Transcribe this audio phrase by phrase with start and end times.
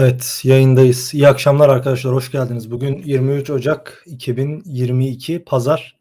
[0.00, 1.14] Evet, yayındayız.
[1.14, 2.70] İyi akşamlar arkadaşlar, hoş geldiniz.
[2.70, 5.96] Bugün 23 Ocak 2022 Pazar.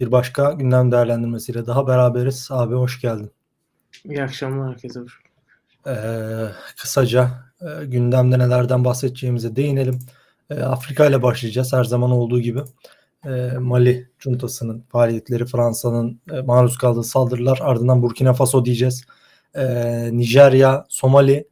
[0.00, 2.48] Bir başka gündem değerlendirmesiyle daha beraberiz.
[2.50, 3.30] Abi hoş geldin.
[4.04, 5.00] İyi akşamlar herkese.
[5.86, 5.92] Ee,
[6.80, 7.30] kısaca
[7.60, 9.98] e, gündemde nelerden bahsedeceğimize değinelim.
[10.50, 12.60] Ee, Afrika ile başlayacağız her zaman olduğu gibi.
[13.26, 19.04] Ee, Mali cuntasının faaliyetleri, Fransa'nın e, maruz kaldığı saldırılar, ardından Burkina Faso diyeceğiz.
[19.54, 21.46] Ee, Nijerya, Somali, e,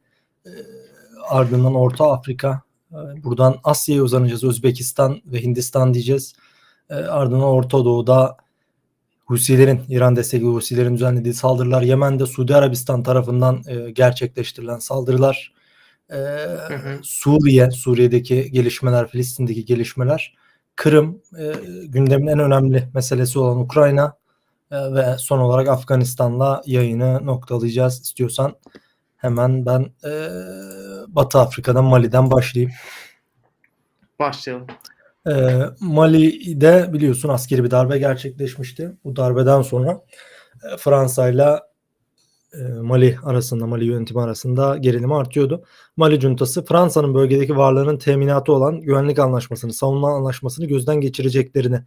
[1.31, 2.61] ardından Orta Afrika,
[2.91, 4.43] e, buradan Asya'ya uzanacağız.
[4.43, 6.33] Özbekistan ve Hindistan diyeceğiz.
[6.89, 8.37] E, ardından Orta Doğu'da
[9.25, 15.53] Husilerin, İran destekli Husilerin düzenlediği saldırılar, Yemen'de Suudi Arabistan tarafından e, gerçekleştirilen saldırılar,
[16.67, 16.99] Hı hı.
[17.03, 20.35] Suriye, Suriye'deki gelişmeler, Filistin'deki gelişmeler,
[20.75, 21.21] Kırım,
[21.83, 24.13] gündemin en önemli meselesi olan Ukrayna
[24.71, 28.01] ve son olarak Afganistan'la yayını noktalayacağız.
[28.01, 28.55] İstiyorsan
[29.21, 30.11] hemen ben e,
[31.07, 32.71] Batı Afrika'dan Mali'den başlayayım.
[34.19, 34.67] Başlayalım.
[35.27, 35.33] E,
[35.79, 38.91] Mali'de biliyorsun askeri bir darbe gerçekleşmişti.
[39.03, 40.01] Bu darbeden sonra
[40.63, 41.71] e, Fransa'yla
[42.53, 45.63] e, Mali arasında, Mali yönetimi arasında gerilim artıyordu.
[45.97, 51.81] Mali cuntası Fransa'nın bölgedeki varlığının teminatı olan güvenlik anlaşmasını, savunma anlaşmasını gözden geçireceklerini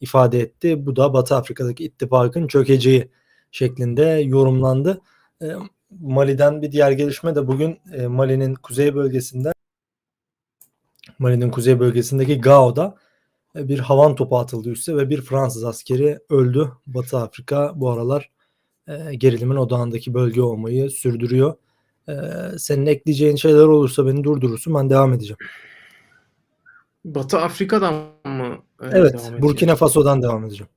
[0.00, 0.86] ifade etti.
[0.86, 3.10] Bu da Batı Afrika'daki ittifakın çökeceği
[3.50, 5.00] şeklinde yorumlandı.
[6.00, 9.52] Mali'den bir diğer gelişme de bugün e, Mali'nin kuzey bölgesinde
[11.18, 12.96] Mali'nin kuzey bölgesindeki Gao'da
[13.56, 16.72] e, bir havan topu atıldı üste ve bir Fransız askeri öldü.
[16.86, 18.30] Batı Afrika bu aralar
[18.88, 21.54] e, gerilimin odağındaki bölge olmayı sürdürüyor.
[22.08, 22.14] E,
[22.58, 25.38] senin ekleyeceğin şeyler olursa beni durdurursun ben devam edeceğim.
[27.04, 27.94] Batı Afrika'dan
[28.24, 28.58] mı?
[28.82, 29.76] e, Evet, devam Burkina?
[29.76, 30.68] Faso'dan devam edeceğim.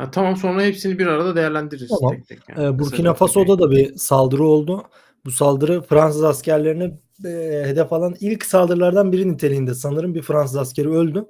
[0.00, 2.16] Ha, tamam sonra hepsini bir arada değerlendiririz Tamam.
[2.16, 2.58] tek tek.
[2.58, 2.78] Ee, Yani.
[2.78, 4.84] Burkina Faso'da da bir saldırı oldu.
[5.24, 6.84] Bu saldırı Fransız askerlerini
[7.24, 11.24] e, hedef alan ilk saldırılardan biri niteliğinde sanırım bir Fransız askeri öldü.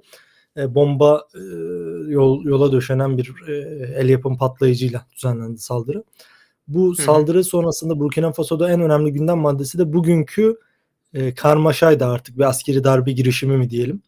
[0.57, 1.39] E, bomba e,
[2.11, 3.53] yol, yola döşenen bir e,
[3.95, 6.03] el yapım patlayıcıyla düzenlendi saldırı.
[6.67, 7.01] Bu hı.
[7.01, 10.57] saldırı sonrasında Burkina Faso'da en önemli gündem maddesi de bugünkü
[11.13, 14.01] e, karmaşaydı artık bir askeri darbe girişimi mi diyelim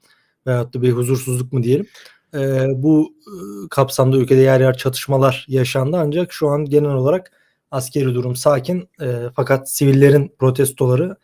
[0.48, 1.88] veyahut da bir huzursuzluk mu diyelim.
[2.34, 3.34] E, bu e,
[3.70, 7.32] kapsamda ülkede yer yer çatışmalar yaşandı ancak şu an genel olarak
[7.72, 11.16] askeri durum sakin e, fakat sivillerin protestoları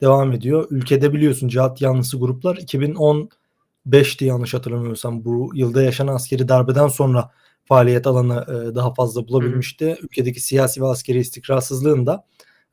[0.00, 0.66] devam ediyor.
[0.70, 7.30] Ülkede biliyorsun cihat yanlısı gruplar 2015'ti yanlış hatırlamıyorsam bu yılda yaşanan askeri darbeden sonra
[7.64, 9.96] faaliyet alanı e, daha fazla bulabilmişti.
[10.02, 12.24] Ülkedeki siyasi ve askeri istikrarsızlığın da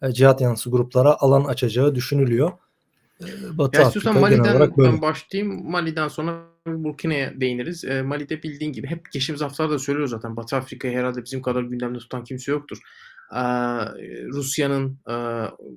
[0.02, 2.52] e, cihat yanlısı gruplara alan açacağı düşünülüyor.
[3.22, 4.92] E, Batı Ya Afrika Mali'den olarak böyle.
[4.92, 5.72] ben başlayayım.
[5.72, 7.84] Mali'den sonra Burkina'ya değiniriz.
[7.84, 10.38] E, Mali'de bildiğin gibi hep geçtiğimiz haftalarda söylüyoruz zaten.
[10.38, 12.78] Batı Afrika'yı herhalde bizim kadar gündemde tutan kimse yoktur.
[13.32, 13.42] E,
[14.34, 15.16] Rusya'nın e,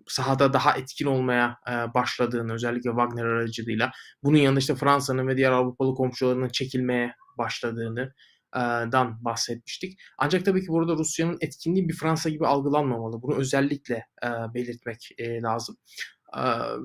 [0.07, 3.91] sahada daha etkin olmaya e, başladığını özellikle Wagner aracılığıyla
[4.23, 8.13] bunun yanında işte Fransa'nın ve diğer Avrupalı komşularının çekilmeye başladığını
[8.57, 8.61] e,
[8.93, 9.99] dan bahsetmiştik.
[10.19, 13.23] Ancak tabii ki burada Rusya'nın etkinliği bir Fransa gibi algılanmamalı.
[13.23, 13.95] Bunu özellikle
[14.25, 15.77] e, belirtmek e, lazım.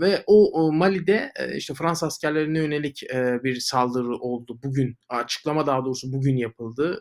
[0.02, 3.04] Ve o, Mali'de işte Fransız askerlerine yönelik
[3.44, 4.60] bir saldırı oldu.
[4.64, 7.00] Bugün açıklama daha doğrusu bugün yapıldı.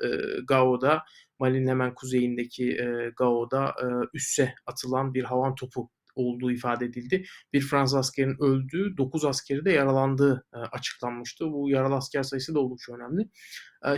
[0.49, 1.03] Gao'da
[1.39, 2.79] Mali'nin hemen kuzeyindeki
[3.17, 3.75] Gao'da
[4.15, 7.25] üsse atılan bir havan topu olduğu ifade edildi.
[7.53, 11.53] Bir Fransız askerin öldüğü, 9 askeri de yaralandığı açıklanmıştı.
[11.53, 13.29] Bu yaralı asker sayısı da oldukça önemli.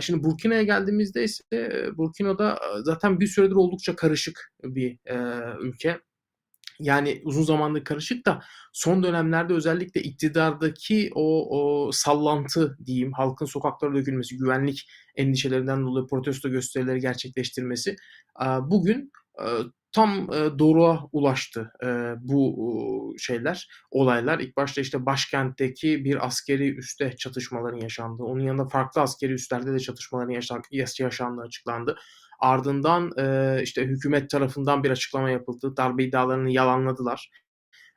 [0.01, 1.43] Şimdi Burkina'ya geldiğimizde ise
[1.97, 4.99] Burkina'da zaten bir süredir oldukça karışık bir
[5.59, 5.99] ülke.
[6.79, 8.41] Yani uzun zamandır karışık da
[8.73, 16.49] son dönemlerde özellikle iktidardaki o, o sallantı diyeyim, halkın sokaklara dökülmesi, güvenlik endişelerinden dolayı protesto
[16.49, 17.95] gösterileri gerçekleştirmesi
[18.61, 19.11] bugün
[19.91, 20.27] tam
[20.59, 21.71] doruğa ulaştı
[22.19, 24.39] bu şeyler, olaylar.
[24.39, 29.79] İlk başta işte başkentteki bir askeri üste çatışmaların yaşandığı, onun yanında farklı askeri üstlerde de
[29.79, 30.63] çatışmaların yaşan-
[30.99, 31.95] yaşandığı açıklandı.
[32.39, 35.73] Ardından e, işte hükümet tarafından bir açıklama yapıldı.
[35.77, 37.29] Darbe iddialarını yalanladılar.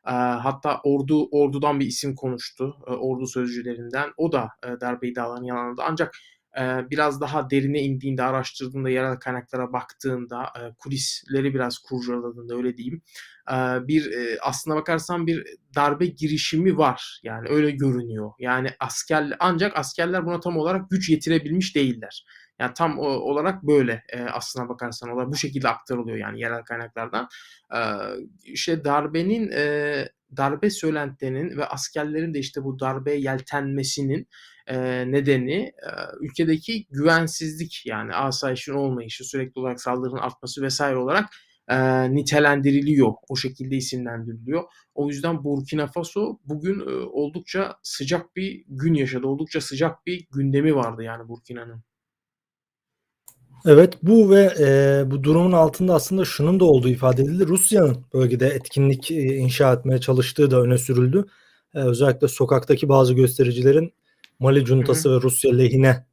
[0.06, 2.76] E, hatta ordu ordudan bir isim konuştu.
[2.86, 4.10] E, ordu sözcülerinden.
[4.16, 5.82] O da e, darbe iddialarını yalanladı.
[5.84, 6.14] Ancak
[6.58, 13.02] e, biraz daha derine indiğinde, araştırdığında, yerel kaynaklara baktığında, e, kulisleri biraz kurcaladığında öyle diyeyim.
[13.50, 13.56] E,
[13.88, 15.44] bir e, aslına bakarsan bir
[15.74, 17.20] darbe girişimi var.
[17.22, 18.30] Yani öyle görünüyor.
[18.38, 22.24] Yani asker ancak askerler buna tam olarak güç yetirebilmiş değiller.
[22.58, 27.28] Yani tam o, olarak böyle e, aslına bakarsan olay bu şekilde aktarılıyor yani yerel kaynaklardan.
[27.74, 27.80] E,
[28.44, 34.28] işte darbenin e, darbe söylentilerinin ve askerlerin de işte bu darbeye yeltenmesinin
[34.66, 34.76] e,
[35.12, 35.90] nedeni e,
[36.20, 41.26] ülkedeki güvensizlik yani asayişin olmayışı, sürekli olarak saldırının artması vesaire olarak
[41.70, 43.12] eee, nitelendiriliyor.
[43.28, 44.64] O şekilde isimlendiriliyor.
[44.94, 49.26] O yüzden Burkina Faso bugün, eee, oldukça sıcak bir gün yaşadı.
[49.26, 51.82] Oldukça sıcak bir gündemi vardı yani Burkina'nın.
[53.66, 57.46] Evet, bu ve, eee, bu durumun altında aslında şunun da olduğu ifade edildi.
[57.46, 61.24] Rusya'nın bölgede etkinlik, eee, inşa etmeye çalıştığı da öne sürüldü.
[61.74, 63.92] Eee, özellikle sokaktaki bazı göstericilerin
[64.38, 64.66] Mali Hı hı.
[64.66, 66.06] cuntası ve Rusya lehine,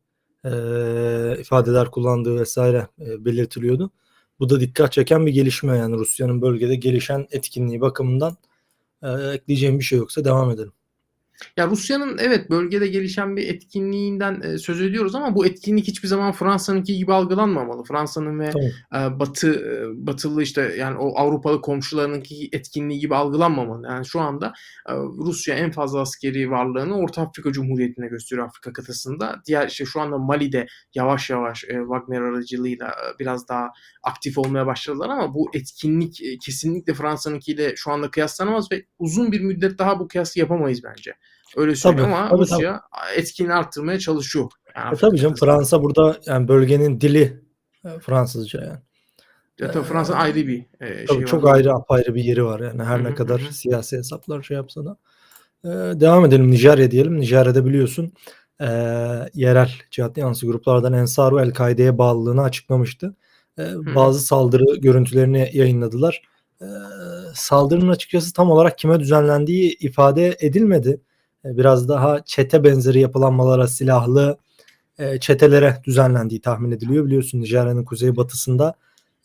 [0.46, 2.58] eee, ifadeler kullandığı vs.
[2.58, 2.88] eee,
[3.26, 3.92] belirtiliyordu.
[4.40, 8.38] Bu da dikkat çeken bir gelişme yani Rusya'nın bölgede gelişen etkinliği bakımından.
[9.04, 10.72] Eee, ekleyeceğim bir şey yoksa devam edelim.
[11.58, 16.32] Ya, Rusya'nın evet, bölgede gelişen bir etkinliğinden, eee, söz ediyoruz ama bu etkinlik hiçbir zaman
[16.32, 17.84] Fransa'nınki gibi algılanmamalı.
[17.84, 18.56] Fransa'nın ve,
[18.94, 23.88] eee, Batı, eee, batılı, işte, yani o Avrupalı komşularınınki etkinliği gibi algılanmamalı.
[23.88, 24.54] Yani şu anda,
[24.90, 24.96] eee,
[25.26, 29.42] Rusya en fazla askeri varlığını Orta Afrika Cumhuriyeti'nde gösteriyor Afrika kıtasında.
[29.48, 33.70] Diğer, işte, şu anda Mali'de yavaş yavaş, eee, Wagner aracılığıyla, eee, biraz daha
[34.04, 39.42] aktif olmaya başladılar ama bu etkinlik, eee, kesinlikle Fransa'nınkiyle şu anda kıyaslanamaz ve uzun bir
[39.42, 41.14] müddet daha bu kıyası yapamayız bence.
[41.56, 42.58] Öyle Tabii, söyleyeyim ama tabii, tabii.
[42.58, 44.50] Rusya a etkinliğini arttırmaya çalışıyor.
[44.76, 45.36] Yani E, tabii canım.
[45.36, 47.44] Fransa burada yani bölgenin dili,
[47.86, 48.80] eee, Fransızca yani.
[49.60, 51.26] Ya, tabii Fransa'nın ayrı bir, eee, tabii var.
[51.26, 54.86] çok ayrı, apayrı bir yeri var yani her Hı ne kadar siyasi hesaplar şey yapsa
[54.86, 54.98] da.
[55.66, 57.20] Eee, devam edelim Nijerya diyelim.
[57.20, 58.14] Nijerya'da biliyorsun,
[58.62, 58.68] eee,
[59.34, 63.16] yerel cihatlı yanlısı gruplardan Ensaru El-Kaide'ye bağlılığını açıklamıştı.
[63.60, 63.96] Hı.
[63.96, 66.22] bazı saldırı görüntülerini yayınladılar.
[66.62, 66.68] Eee,
[67.36, 71.02] saldırının açıkçası tam olarak kime düzenlendiği ifade edilmedi.
[71.46, 74.38] Eee, biraz daha çete benzeri yapılanmalara, silahlı,
[75.00, 77.06] eee, çetelere düzenlendiği tahmin ediliyor.
[77.06, 78.76] Biliyorsun Nijerya'nın kuzeybatısında,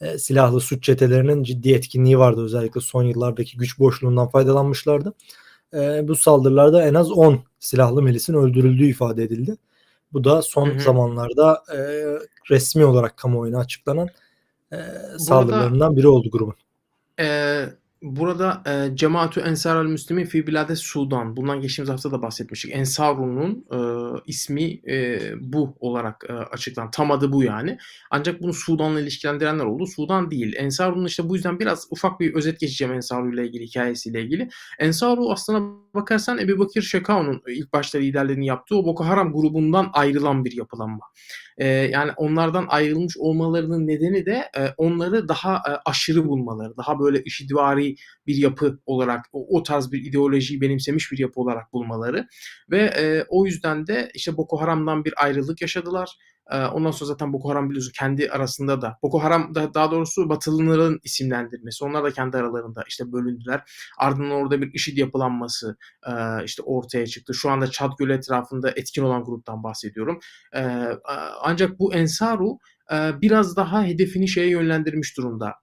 [0.02, 2.44] eee, silahlı suç çetelerinin ciddi etkinliği vardı.
[2.44, 5.14] Özellikle son yıllardaki güç boşluğundan faydalanmışlardı.
[6.08, 9.56] Bu saldırılarda en az 10 silahlı milisin öldürüldüğü ifade edildi.
[10.12, 10.81] Bu da Hı son hı.
[10.81, 12.19] zamanlarda, eee,
[12.50, 14.08] resmî olarak kamuoyuna açıklanan,
[15.19, 16.55] saldırılarından biri oldu grubun.
[17.19, 21.37] Eee, burada, eee, Cemaatü Ensarul Müslimin fi Bilade Sudan.
[21.37, 22.73] Bundan geçtiğimiz hafta da bahsetmiştik.
[22.76, 26.91] Ensaru'nun, eee, ismi, eee, bu olarak, eee, açıklandı.
[26.94, 27.79] Tam adı bu yani.
[28.11, 29.87] Ancak bunu Sudan'la ilişkilendirenler oldu.
[29.87, 30.52] Sudan değil.
[30.56, 34.49] Ensaru'nun işte bu yüzden biraz ufak bir özet geçeceğim Ensaru'yla ilgili, hikâyesiyle ilgili.
[34.79, 35.61] Ensaru aslına
[35.94, 41.00] bakarsan Ebubekir Şekau'nun ilk başta liderliğini yaptığı o Boko Haram grubundan ayrılan bir yapılanma.
[41.58, 47.23] Eee, yani onlardan ayrılmış olmalarının nedeni de, eee, onları daha, eee, aşırı bulmaları, daha böyle
[47.25, 47.94] IŞİD'vari
[48.26, 52.26] bir yapı olarak, o o tarz bir ideolojiyi benimsemiş bir yapı olarak bulmaları
[52.70, 56.11] ve, eee, o yüzden de işte Boko Haram'dan bir ayrılık yaşadılar.
[56.52, 60.29] Eee, ondan sonra zaten Boko Haram biliyorsun kendi arasında da Boko Haram da daha doğrusu
[60.29, 61.85] Batılıların isimlendirmesi.
[61.85, 63.62] Onlar da kendi aralarında işte bölündüler.
[63.99, 65.76] Ardından orada bir IŞİD yapılanması,
[66.06, 66.14] eee,
[66.44, 67.35] işte ortaya çıktı.
[67.35, 70.19] Şu anda Çad Gölü etrafında etkin olan gruptan bahsediyorum.
[70.55, 70.94] Aaa,
[71.43, 72.58] ancak bu Ensaru,
[72.93, 75.55] eee, biraz daha hedefini şeye yönlendirmiş durumda.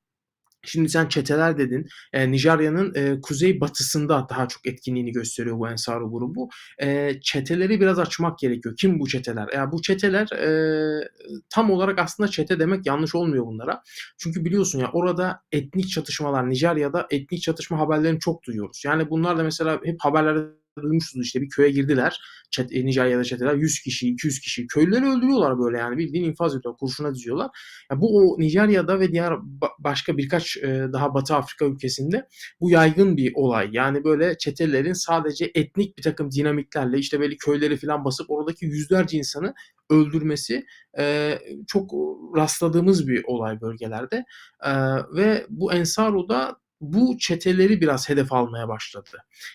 [0.67, 1.85] Şimdi sen çeteler dedin.
[2.13, 6.49] Eee, Nijerya'nın, eee, kuzeybatısında daha çok etkinliğini gösteriyor bu Ensaru grubu.
[6.81, 8.75] Eee, çeteleri biraz açmak gerekiyor.
[8.79, 9.47] Kim bu çeteler?
[9.55, 11.09] Ya, bu çeteler, eee,
[11.49, 13.81] tam olarak aslında çete demek yanlış olmuyor bunlara.
[14.17, 18.81] Çünkü biliyorsun ya orada etnik çatışmalar, Nijerya'da etnik çatışma haberlerini çok duyuyoruz.
[18.85, 20.41] Yani bunlar da mesela hep haberlerde
[20.81, 22.19] duymuşsunuz işte bir köye girdiler.
[22.51, 27.15] Çet Nijerya'da çeteler 100 kişiyi, 200 kişiyi, köylüleri öldürüyorlar böyle yani bildiğin infaz ediyorlar, kurşuna
[27.15, 27.49] diziyorlar.
[27.91, 32.27] Ya, bu o Nijerya'da ve diğer ba başka birkaç, eee, daha Batı Afrika ülkesinde
[32.61, 33.69] bu yaygın bir olay.
[33.71, 39.53] Yani böyle çetelerin sadece etnik birtakım dinamiklerle işte böyle köyleri filan basıp oradaki yüzlerce insanı
[39.89, 40.65] öldürmesi,
[40.97, 41.91] eee, çok
[42.35, 44.25] rastladığımız bir olay bölgelerde.
[44.65, 44.71] Eee,
[45.15, 49.09] ve bu Ensaru da bu çeteleri biraz hedef almaya başladı.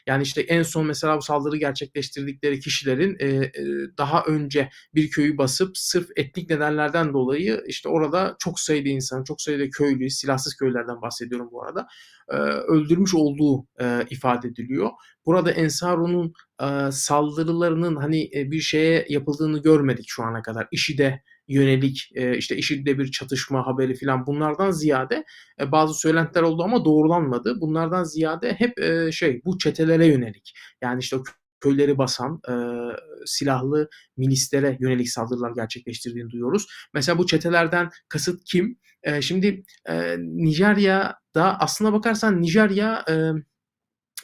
[0.06, 3.64] Yani işte en son mesela bu saldırı gerçekleştirdikleri kişilerin, eee, eee,
[3.98, 9.40] daha önce bir köyü basıp sırf etnik nedenlerden dolayı işte orada çok sayıda insanı, çok
[9.42, 11.86] sayıda köylüyü, silahsız köylerden bahsediyorum bu arada,
[12.32, 12.36] eee,
[12.68, 14.90] öldürmüş olduğu, eee, ifade ediliyor.
[15.26, 20.68] Burada Ensaru'nun, eee, saldırılarının hani, eee, bir şeye yapıldığını görmedik şu ana kadar.
[20.72, 25.24] IŞİD'e yönelik, eee, işte IŞİD'le bir çatışma haberi filan bunlardan ziyade,
[25.60, 27.60] eee, bazı söylentiler oldu ama doğrulanmadı.
[27.60, 30.54] Bunlardan ziyade hep, eee, şey bu çetelere yönelik.
[30.82, 31.22] Yani işte o
[31.60, 32.96] köyleri basan, eee,
[33.26, 36.66] silahlı milislere yönelik saldırılar gerçekleştirdiğini duyuyoruz.
[36.94, 38.78] Mesela bu çetelerden kasıt kim?
[39.06, 43.42] Eee, şimdi, eee, Nijerya'da aslına bakarsan Nijerya, emm,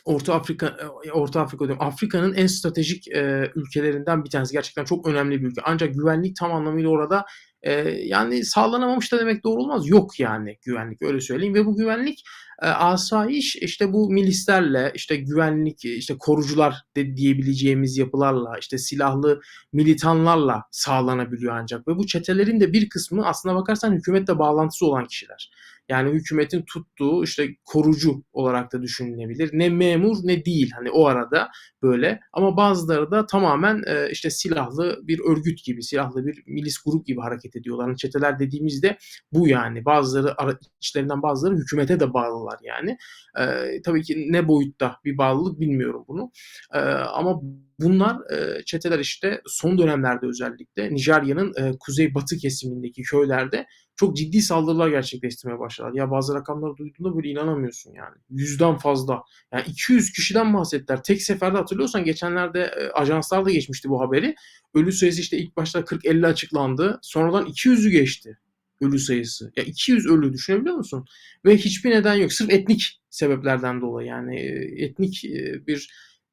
[0.08, 4.52] Orta Afrika, eee, Orta Afrika diyorum, Afrika'nın en stratejik, eee, ülkelerinden bir tanesi.
[4.52, 5.60] Gerçekten çok önemli bir ülke.
[5.64, 7.24] Ancak güvenlik tam anlamıyla orada,
[7.66, 9.88] eee, yani sağlanamamış da demek doğru olmaz.
[9.88, 12.22] Yok yani güvenlik öyle söyleyeyim ve bu güvenlik,
[12.62, 19.40] eee, asayiş işte bu milislerle, işte güvenlik, işte korucular de diyebileceğimiz yapılarla, işte silahlı
[19.72, 25.50] militanlarla sağlanabiliyor ancak ve bu çetelerin de bir kısmı aslına bakarsan hükümetle bağlantısı olan kişiler.
[25.88, 29.50] Yani hükümetin tuttuğu işte korucu olarak da düşünülebilir.
[29.52, 31.48] Ne memur ne değil hani o arada
[31.82, 37.06] böyle ama bazıları da tamamen e, işte silahlı bir örgüt gibi, silahlı bir milis grup
[37.06, 37.86] gibi hareket ediyorlar.
[37.86, 38.98] Hani çeteler dediğimizde
[39.32, 39.84] bu yani.
[39.84, 42.98] Bazıları içlerinden bazıları hükümete de bağlılar yani.
[43.38, 46.30] E, tabii ki ne boyutta bir bağlılık bilmiyorum bunu.
[46.74, 47.40] E, ama
[47.80, 53.66] bunlar e, çeteler işte son dönemlerde özellikle Nijerya'nın e, kuzey-batı kesimindeki köylerde
[53.96, 55.94] çok ciddi saldırılar gerçekleştirmeye başladılar.
[55.94, 58.16] Ya bazı rakamları duyduğunda böyle inanamıyorsun yani.
[58.30, 59.22] Yüzden fazla.
[59.52, 61.02] Yani 200 kişiden bahsettiler.
[61.02, 64.34] Tek seferde hatırlıyorsan geçenlerde e, ajanslar geçmişti bu haberi.
[64.74, 66.98] Ölü sayısı işte ilk başta 40-50 açıklandı.
[67.02, 68.38] Sonradan 200'ü geçti
[68.80, 69.52] ölü sayısı.
[69.56, 71.04] Ya 200 ölü düşünebiliyor musun?
[71.44, 72.32] Ve hiçbir neden yok.
[72.32, 75.90] Sırf etnik sebeplerden dolayı yani e, etnik e, bir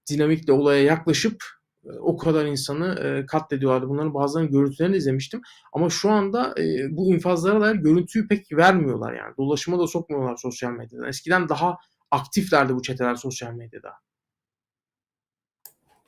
[0.10, 1.44] dinamikle olaya yaklaşıp
[1.86, 3.90] e, o kadar insanı e, katlediyorlardı.
[3.90, 5.42] Bunların bazılarının görüntülerini izlemiştim.
[5.74, 9.38] Ama şu anda e, bu infazlara dair görüntüyü pek vermiyorlar yani.
[9.38, 11.08] Dolaşıma da sokmuyorlar sosyal medyadan.
[11.08, 11.78] Eskiden daha
[12.12, 13.90] aktiflerdi bu çeteler sosyal medyada.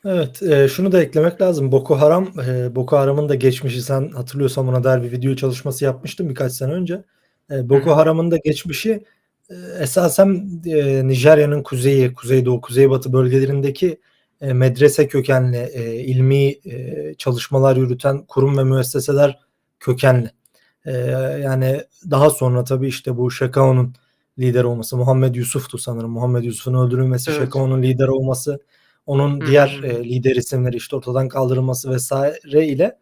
[0.06, 1.72] Evet, e, şunu da eklemek lazım.
[1.72, 6.30] Boko Haram, e, Boko Haram'ın da geçmişi sen hatırlıyorsan buna dair bir video çalışması yapmıştım
[6.30, 7.04] birkaç sene önce.
[7.52, 7.96] E, Boko.
[7.96, 9.04] Haram'ın da geçmişi
[9.80, 14.00] esasen e, Nijerya'nın kuzeyi, kuzeydoğu, kuzeybatı bölgelerindeki
[14.42, 19.40] e, medrese kökenli, e, ilmi e, çalışmalar yürüten kurum ve müesseseler
[19.80, 20.32] kökenli.
[20.86, 20.92] E,
[21.44, 23.96] yani daha sonra tabii işte bu Şekao'nun
[24.40, 26.12] lider olması, Muhammed Yusuf'tu sanırım.
[26.12, 27.42] Muhammed Yusuf'un öldürülmesi, Evet.
[27.42, 28.60] Şekao'nun lider olması,
[29.06, 32.98] onun Hı diğer e, lider isimleri işte ortadan kaldırılması vesaire ile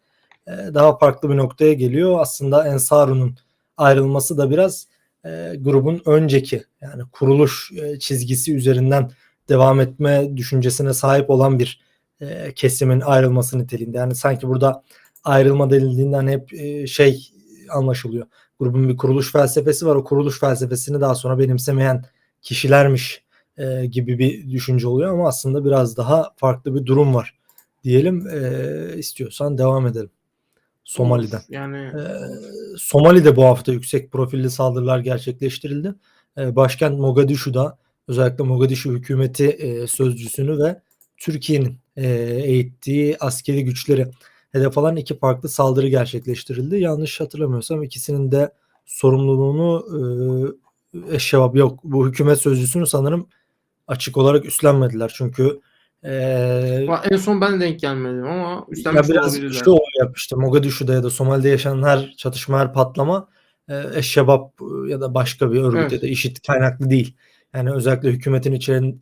[0.46, 2.20] e, daha farklı bir noktaya geliyor.
[2.20, 3.36] Aslında Ensaru'nun
[3.76, 4.86] ayrılması da biraz
[5.26, 9.10] e, grubun önceki yani kuruluş e, çizgisi üzerinden
[9.48, 11.80] devam etme düşüncesine sahip olan bir
[12.20, 13.98] e, kesimin ayrılması niteliğinde.
[13.98, 14.82] Yani sanki burada
[15.24, 17.32] ayrılma denildiğinden hep e, şey
[17.70, 18.26] anlaşılıyor.
[18.60, 19.96] Grubun bir kuruluş felsefesi var.
[19.96, 22.04] O kuruluş felsefesini daha sonra benimsemeyen
[22.42, 23.24] kişilermiş
[23.56, 27.38] e, gibi bir düşünce oluyor ama aslında biraz daha farklı bir durum var
[27.84, 28.26] diyelim.
[28.28, 30.10] E, istiyorsan devam edelim.
[30.86, 31.40] Somali'den.
[31.48, 32.02] Yani Ee,
[32.78, 35.94] Somali'de bu hafta yüksek profilli saldırılar gerçekleştirildi.
[36.38, 37.78] Ee, başkent Mogadishu'da
[38.08, 40.80] özellikle Mogadishu hükümeti e, sözcüsünü ve
[41.16, 42.08] Türkiye'nin e,
[42.44, 44.10] eğittiği askeri güçleri
[44.52, 46.76] hedef alan iki farklı saldırı gerçekleştirildi.
[46.80, 48.52] Yanlış hatırlamıyorsam ikisinin de
[48.84, 51.84] sorumluluğunu e, Eşşevap yok.
[51.84, 53.28] Bu hükümet sözcüsünü sanırım
[53.86, 55.12] açık olarak üstlenmediler.
[55.14, 55.60] Çünkü
[56.06, 59.60] e, va- en son ben denk gelmedim ama ya üstlenmiş biraz olabilirler.
[59.64, 63.28] şu oluyor işte Mogadishu'da ya da Somali'de yaşanan her çatışma, her patlama
[63.68, 65.92] e, Eşşebap e, ya da başka bir örgüt Evet.
[65.92, 67.16] ya da IŞİD kaynaklı değil.
[67.54, 68.52] Yani özellikle hükümetin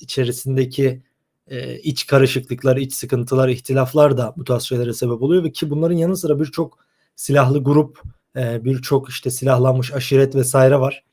[0.00, 1.02] içerisindeki
[1.48, 5.96] e, iç karışıklıklar, iç sıkıntılar, ihtilaflar da bu tarz şeylere sebep oluyor ve ki bunların
[5.96, 6.78] yanı sıra birçok
[7.16, 8.02] silahlı grup,
[8.36, 11.04] e, birçok işte silahlanmış aşiret vesaire var.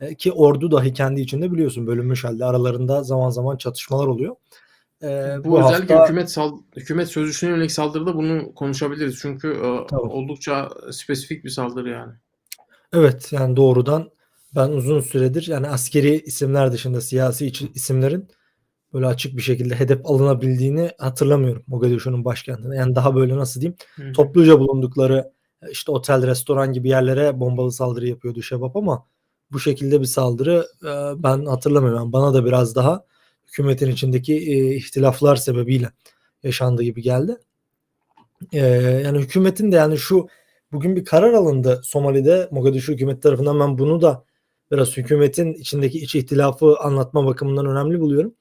[0.00, 4.36] E, ki ordu dahi kendi içinde biliyorsun bölünmüş halde aralarında zaman zaman çatışmalar oluyor.
[5.02, 9.18] E, Bu, özellikle hafta- hükümet sal hükümet sözcüsüne yönelik saldırıda bunu konuşabiliriz.
[9.22, 10.00] Çünkü e, Tabii.
[10.00, 12.12] oldukça spesifik bir saldırı yani.
[12.92, 14.10] Evet yani doğrudan
[14.54, 18.28] ben uzun süredir yani askeri isimler dışında siyasi isimlerin
[18.94, 22.76] böyle açık bir şekilde hedef alınabildiğini hatırlamıyorum Mogadishu'nun başkentinde.
[22.76, 25.32] Yani daha böyle nasıl diyeyim Hı topluca bulundukları
[25.70, 29.06] işte otel, restoran gibi yerlere bombalı saldırı yapıyordu Şebap ama
[29.52, 31.98] bu şekilde bir saldırı e, ben hatırlamıyorum.
[31.98, 33.04] Yani bana da biraz daha
[33.50, 35.90] hükümetin içindeki e, ihtilaflar sebebiyle
[36.42, 37.36] yaşandığı gibi geldi.
[38.52, 38.58] E,
[39.04, 40.28] yani hükümetin de yani şu
[40.72, 44.24] bugün bir karar alındı Somali'de Mogadishu hükümeti tarafından ben bunu da
[44.70, 48.34] biraz hükümetin içindeki iç ihtilafı anlatma bakımından önemli buluyorum.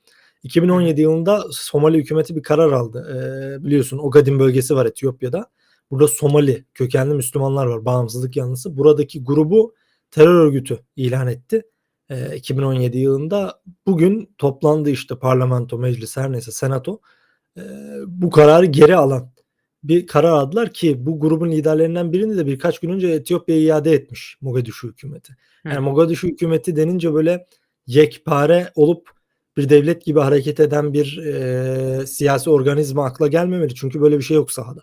[0.44, 3.08] 2017 yılında Somali hükümeti bir karar aldı.
[3.10, 5.50] Ee, biliyorsun Ogaden bölgesi var Etiyopya'da.
[5.92, 7.86] Burada Somali kökenli Müslümanlar var.
[7.86, 8.78] Bağımsızlık yanlısı.
[8.78, 9.75] Buradaki grubu
[10.12, 11.63] terör örgütü ilan etti.
[12.10, 17.01] Ee, 2017 yılında bugün toplandı işte parlamento, meclis her neyse senato.
[17.58, 17.62] Ee,
[18.08, 19.32] bu kararı geri alan
[19.84, 24.38] bir karar aldılar ki bu grubun liderlerinden birini de birkaç gün önce Etiyopya'ya iade etmiş
[24.42, 25.36] Mogadishu hükümeti.
[25.63, 25.70] Hı.
[25.70, 27.48] Yani Mogadishu hükümeti denince böyle
[27.88, 29.10] yekpare olup
[29.58, 33.75] bir devlet gibi hareket eden bir e, siyasi organizma akla gelmemeli.
[33.75, 34.82] Çünkü böyle bir şey yok sahada.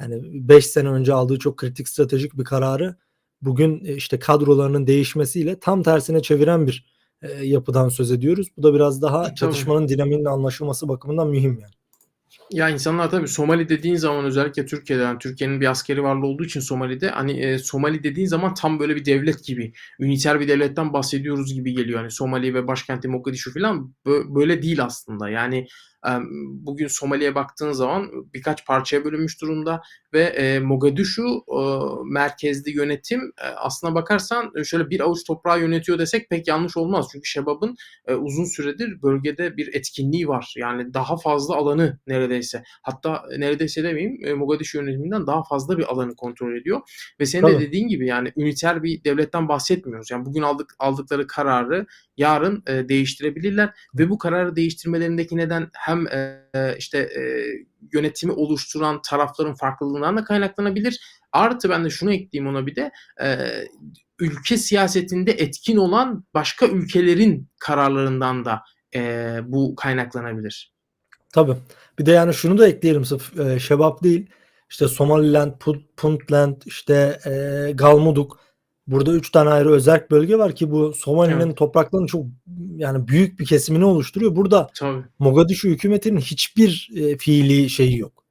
[0.00, 2.96] Yani 5 sene önce aldığı çok kritik stratejik bir kararı
[3.42, 6.86] bugün e, işte kadrolarının değişmesiyle tam tersine çeviren bir
[7.22, 8.48] e, yapıdan söz ediyoruz.
[8.56, 9.34] Bu da biraz daha Tabii.
[9.34, 11.72] çatışmanın dinamiğinin anlaşılması bakımından mühim yani.
[12.50, 16.60] Ya insanlar tabii Somali dediğin zaman özellikle Türkiye'de yani Türkiye'nin bir askeri varlığı olduğu için
[16.60, 21.54] Somali'de hani e, Somali dediğin zaman tam böyle bir devlet gibi, üniter bir devletten bahsediyoruz
[21.54, 21.98] gibi geliyor.
[21.98, 25.28] Hani Somali ve başkenti Mogadishu falan bö- böyle değil aslında.
[25.28, 25.97] Yani e,
[26.40, 31.60] bugün Somali'ye baktığın zaman birkaç parçaya bölünmüş durumda ve e, Mogadishu e,
[32.04, 37.08] merkezli yönetim e, aslına bakarsan şöyle bir avuç toprağı yönetiyor desek pek yanlış olmaz.
[37.12, 37.76] Çünkü Şebab'ın
[38.18, 40.54] uzun süredir bölgede bir etkinliği var.
[40.56, 42.62] Yani daha fazla alanı neredeyse.
[42.82, 46.80] Hatta neredeyse demeyeyim Mogadishu yönetiminden daha fazla bir alanı kontrol ediyor.
[47.20, 47.66] Ve senin de Tabii.
[47.66, 50.10] dediğin gibi yani üniter bir devletten bahsetmiyoruz.
[50.10, 51.86] Yani bugün aldık aldıkları kararı
[52.16, 57.22] yarın değiştirebilirler ve bu kararı değiştirmelerindeki neden hem e, işte e,
[57.92, 61.00] yönetimi oluşturan tarafların farklılığından da kaynaklanabilir.
[61.32, 62.90] Artı ben de şunu ekleyeyim ona bir de
[63.22, 63.48] e,
[64.18, 68.62] ülke siyasetinde etkin olan başka ülkelerin kararlarından da
[68.94, 70.72] e, bu kaynaklanabilir.
[71.32, 71.56] Tabii.
[71.98, 74.30] Bir de yani şunu da ekleyelim sırf e, Şebap değil.
[74.70, 78.32] İşte Somaliland, Pu- Puntland, işte e, Galmudug.
[78.88, 81.56] Burada üç tane ayrı özerk bölge var ki bu Somali'nin Evet.
[81.56, 82.26] topraklarının çok
[82.76, 84.36] yani büyük bir kesimini oluşturuyor.
[84.36, 85.02] Burada Tabii.
[85.18, 88.24] Mogadishu hükümetinin hiçbir e, fiili şeyi yok.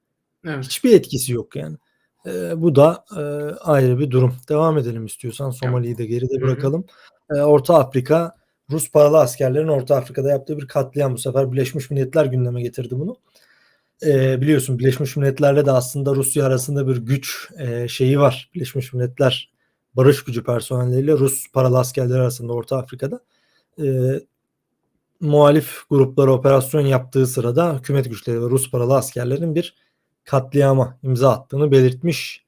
[0.45, 0.65] Evet.
[0.65, 1.77] Hiçbir etkisi yok yani.
[2.25, 3.21] E, bu da e,
[3.59, 4.35] ayrı bir durum.
[4.49, 5.49] Devam edelim istiyorsan.
[5.51, 6.85] Somali'yi de geride bırakalım.
[7.29, 8.35] E, Orta Afrika,
[8.71, 11.13] Rus paralı askerlerin Orta Afrika'da yaptığı bir katliam.
[11.13, 13.17] Bu sefer Birleşmiş Milletler gündeme getirdi bunu.
[14.05, 18.49] E, biliyorsun Birleşmiş Milletler'le de aslında Rusya arasında bir güç e, şeyi var.
[18.55, 19.56] Birleşmiş Milletler
[19.97, 23.19] barış gücü personelleriyle Rus paralı askerler arasında Orta Afrika'da.
[23.83, 23.85] E,
[25.19, 29.75] muhalif gruplara operasyon yaptığı sırada hükümet güçleri ve Rus paralı askerlerin bir
[30.23, 32.45] katliama imza attığını belirtmiş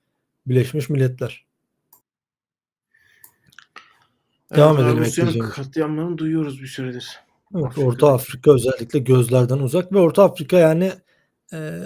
[0.48, 1.46] Birleşmiş Milletler.
[4.56, 7.20] Devam Evet, edelim Rusya'nın katliamlarını duyuyoruz bir süredir.
[7.56, 7.88] Evet, Afrika'da.
[7.88, 10.92] Orta Afrika özellikle gözlerden uzak ve Orta Afrika yani
[11.54, 11.80] e,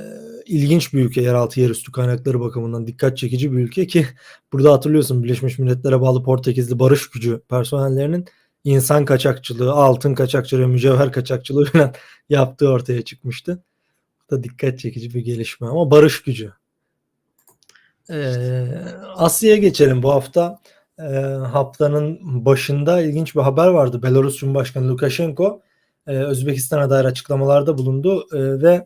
[0.46, 4.08] ilginç bir ülke yeraltı yerüstü kaynakları bakımından dikkat çekici bir ülke ki
[4.54, 8.26] burada hatırlıyorsun Birleşmiş Milletler'e bağlı Portekizli barış gücü personellerinin
[8.64, 11.94] insan kaçakçılığı, altın kaçakçılığı, mücevher kaçakçılığı falan
[12.30, 13.64] yaptığı ortaya çıkmıştı.
[14.22, 16.54] Bu da dikkat çekici bir gelişme ama barış gücü.
[18.10, 18.66] Ee,
[19.16, 20.60] Asya'ya geçelim bu hafta.
[21.00, 21.04] Ee,
[21.52, 24.04] haftanın başında ilginç bir haber vardı.
[24.04, 25.62] Belarus Cumhurbaşkanı Lukashenko
[26.08, 28.86] e, Özbekistan'a dair açıklamalarda bulundu e, ve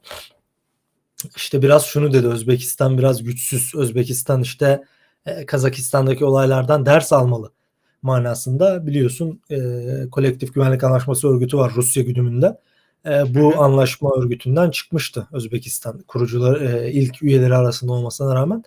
[1.35, 3.75] işte biraz şunu dedi Özbekistan biraz güçsüz.
[3.75, 4.83] Özbekistan işte
[5.25, 7.51] e, Kazakistan'daki olaylardan ders almalı
[8.01, 9.59] manasında biliyorsun e,
[10.11, 12.57] kolektif güvenlik anlaşması örgütü var Rusya güdümünde.
[13.05, 13.57] E, bu hı.
[13.57, 18.63] anlaşma örgütünden çıkmıştı Özbekistan kurucuları e, ilk üyeleri arasında olmasına rağmen.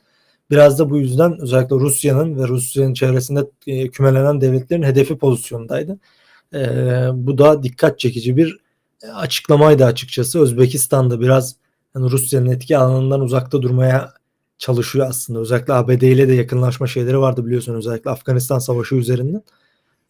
[0.50, 5.98] Biraz da bu yüzden özellikle Rusya'nın ve Rusya'nın çevresinde e, kümelenen devletlerin hedefi pozisyondaydı.
[6.54, 6.58] E,
[7.14, 8.58] bu da dikkat çekici bir
[9.02, 10.40] e, açıklamaydı açıkçası.
[10.40, 11.56] Özbekistan'da biraz
[11.94, 14.12] yani Rusya'nın etki alanından uzakta durmaya
[14.58, 15.40] çalışıyor aslında.
[15.40, 19.42] Özellikle ABD ile de yakınlaşma şeyleri vardı biliyorsun özellikle Afganistan Savaşı üzerinden.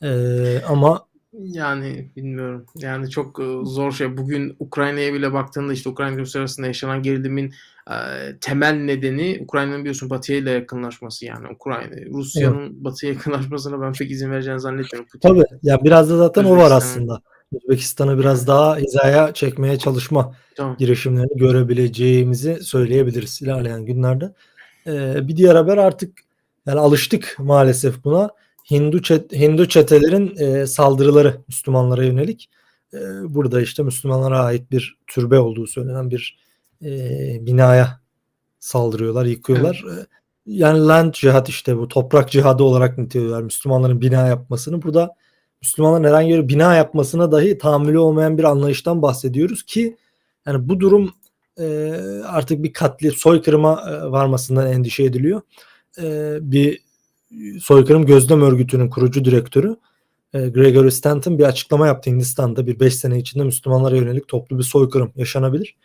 [0.02, 1.06] Ee, ama
[1.42, 2.66] Yani bilmiyorum.
[2.76, 4.16] Yani çok e, zor şey.
[4.16, 7.54] Bugün Ukrayna'ya bile baktığında işte Ukrayna Rusya arasında yaşanan gerilimin
[7.90, 7.94] e,
[8.40, 11.46] temel nedeni Ukrayna'nın biliyorsun Batı'ya ile yakınlaşması yani.
[11.54, 15.08] Ukrayna Rusya'nın Batı'ya yakınlaşmasına ben pek izin vereceğini zannetmiyorum.
[15.12, 15.28] Putin.
[15.28, 17.22] tabii ya biraz da zaten o var Özbekistan- aslında.
[17.54, 20.76] Özbekistan'ı biraz daha hizaya çekmeye çalışma Tamam.
[20.78, 24.34] girişimlerini görebileceğimizi söyleyebiliriz ilerleyen günlerde.
[24.86, 26.18] Ee, bir diğer haber artık
[26.66, 28.30] yani alıştık maalesef buna.
[28.70, 32.50] Hindu çet, Hindu çetelerin e, saldırıları Müslümanlara yönelik.
[32.94, 32.98] E,
[33.34, 36.38] burada işte Müslümanlara ait bir türbe olduğu söylenen bir
[36.84, 36.88] e,
[37.46, 38.00] binaya
[38.58, 39.84] saldırıyorlar, yıkıyorlar.
[39.98, 40.06] E,
[40.46, 44.82] Yani land cihat işte bu toprak cihadı olarak niteliyorlar Müslümanların bina yapmasını.
[44.82, 45.14] Burada
[45.62, 49.96] Müslümanların herhangi bir bina yapmasına dahi tahammülü olmayan bir anlayıştan bahsediyoruz ki
[50.46, 51.14] yani bu durum
[51.58, 51.92] e,
[52.26, 55.40] artık bir katli soykırıma e, varmasından endişe ediliyor.
[56.02, 56.82] E, bir
[57.60, 59.76] soykırım gözlem örgütünün kurucu direktörü
[60.34, 64.64] e, Gregory Stanton bir açıklama yaptı Hindistan'da bir 5 sene içinde Müslümanlara yönelik toplu bir
[64.64, 65.76] soykırım yaşanabilir.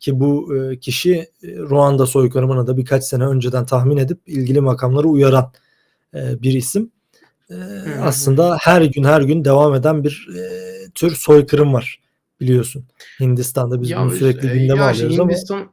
[0.00, 5.08] Ki bu e, kişi e, Ruanda soykırımını da birkaç sene önceden tahmin edip ilgili makamları
[5.08, 5.52] uyaran
[6.14, 6.90] e, bir isim.
[7.50, 7.54] E,
[8.02, 10.44] aslında her gün her gün devam eden bir e,
[10.94, 12.00] tür soykırım var
[12.40, 12.84] biliyorsun.
[13.20, 15.70] Hindistan'da biz Ya, bunu sürekli e, gündeme alıyoruz ama Hindistan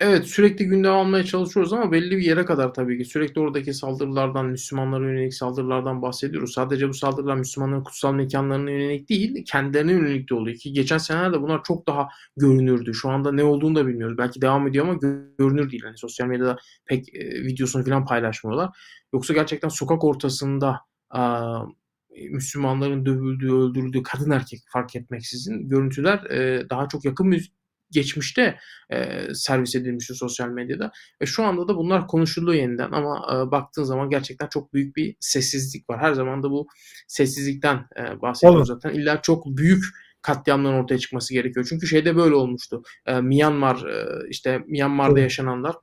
[0.00, 3.04] evet sürekli gündeme almaya çalışıyoruz ama belli bir yere kadar tabii ki.
[3.04, 6.52] Sürekli oradaki saldırılardan, Müslümanlara yönelik saldırılardan bahsediyoruz.
[6.52, 11.42] Sadece bu saldırılar Müslümanların kutsal mekanlarına yönelik değil, kendilerine yönelik de oluyor ki geçen senelerde
[11.42, 12.94] bunlar çok daha görünürdü.
[12.94, 14.18] Şu anda ne olduğunu da bilmiyoruz.
[14.18, 15.82] Belki devam ediyor ama gö- görünür değil.
[15.82, 18.70] Hani sosyal medyada pek e, videosunu falan paylaşmıyorlar.
[19.12, 20.80] Yoksa gerçekten sokak ortasında
[22.30, 27.52] Müslümanların dövüldüğü, öldürüldüğü kadın erkek fark etmeksizin görüntüler e, daha çok yakın bir
[27.90, 28.58] geçmişte
[29.34, 30.92] servis edilmişti sosyal medyada
[31.22, 35.90] ve şu anda da bunlar konuşuluyor yeniden ama, baktığın zaman gerçekten çok büyük bir sessizlik
[35.90, 36.00] var.
[36.00, 36.66] Her zaman da bu
[37.08, 38.90] sessizlikten, eee, bahsediyoruz zaten.
[38.94, 39.84] İlla çok büyük
[40.22, 41.66] katliamların ortaya çıkması gerekiyor.
[41.68, 42.82] Çünkü şeyde böyle olmuştu.
[43.08, 43.84] Eee, Myanmar,
[44.30, 45.76] işte Myanmar'da yaşananlar,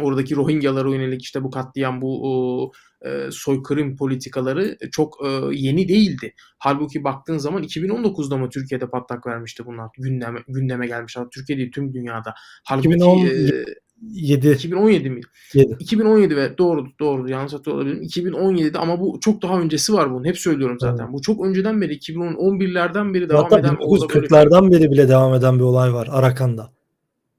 [0.00, 2.72] oradaki Rohingyalara yönelik işte bu katliam, bu,
[3.04, 6.34] eee, soykırım politikaları çok, eee, yeni değildi.
[6.58, 9.88] Hâlbuki baktığın zaman 2019'da mı Türkiye'de patlak vermişti bunlar?
[9.98, 10.90] Gündeme gündeme.
[10.90, 12.34] Hatta Türkiye değil, tüm dünyada.
[12.64, 13.64] Hâlbuki, 2010 eee
[14.12, 15.26] 7 2017 miydi?
[15.54, 15.76] 7.
[15.78, 17.28] 2017 ve doğrudur, doğrudur.
[17.28, 18.02] Yanlış hatırlıyor olabilirim.
[18.02, 20.24] 2017'de ama bu çok daha öncesi var bunun.
[20.24, 21.12] Hep söylüyorum zaten.
[21.12, 25.34] Bu çok önceden beri 2011'lerden beri devam Hatta eden orada böyle 1940'lardan beri bile devam
[25.34, 26.70] eden bir olay var Arakan'da.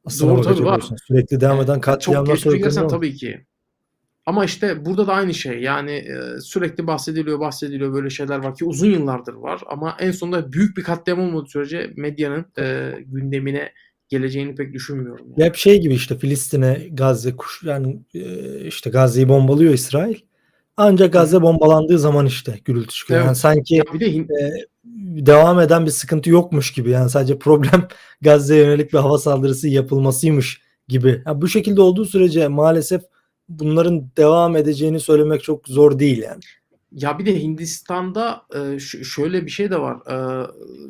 [0.05, 0.83] Aslına Doğru, tabii var.
[1.07, 2.89] Sürekli devam Eee, eden çok katliamlar, soykırımlar var.
[2.89, 3.45] tabii ki.
[4.25, 5.61] Ama işte burada da aynı şey.
[5.61, 7.93] Yani, eee, sürekli bahsediliyor, bahsediliyor.
[7.93, 11.93] Böyle şeyler var ki uzun yıllardır var ama en sonunda büyük bir katliam olmadığı sürece
[11.97, 13.71] medyanın, eee, gündemine
[14.09, 15.41] geleceğini pek düşünmüyorum yani.
[15.41, 20.15] Ya hep şey gibi işte Filistin'e, Gazze kuş yani, eee, işte Gazze'yi bombalıyor İsrail.
[20.77, 21.13] Ancak.
[21.13, 23.19] Gazze bombalandığı zaman işte gürültü çıkıyor.
[23.19, 23.37] Yani Evet.
[23.37, 24.25] sanki, Ya bir de eee,
[25.15, 26.89] devam eden bir sıkıntı yokmuş gibi.
[26.89, 27.87] Yani sadece problem
[28.21, 31.23] Gazze'ye yönelik bir hava saldırısı yapılmasıymış gibi.
[31.25, 33.01] Ya bu şekilde olduğu sürece maalesef
[33.49, 36.41] bunların devam edeceğini söylemek çok zor değil yani.
[36.91, 38.41] Ya bir de Hindistan'da,
[38.79, 39.97] ş şöyle bir şey de var.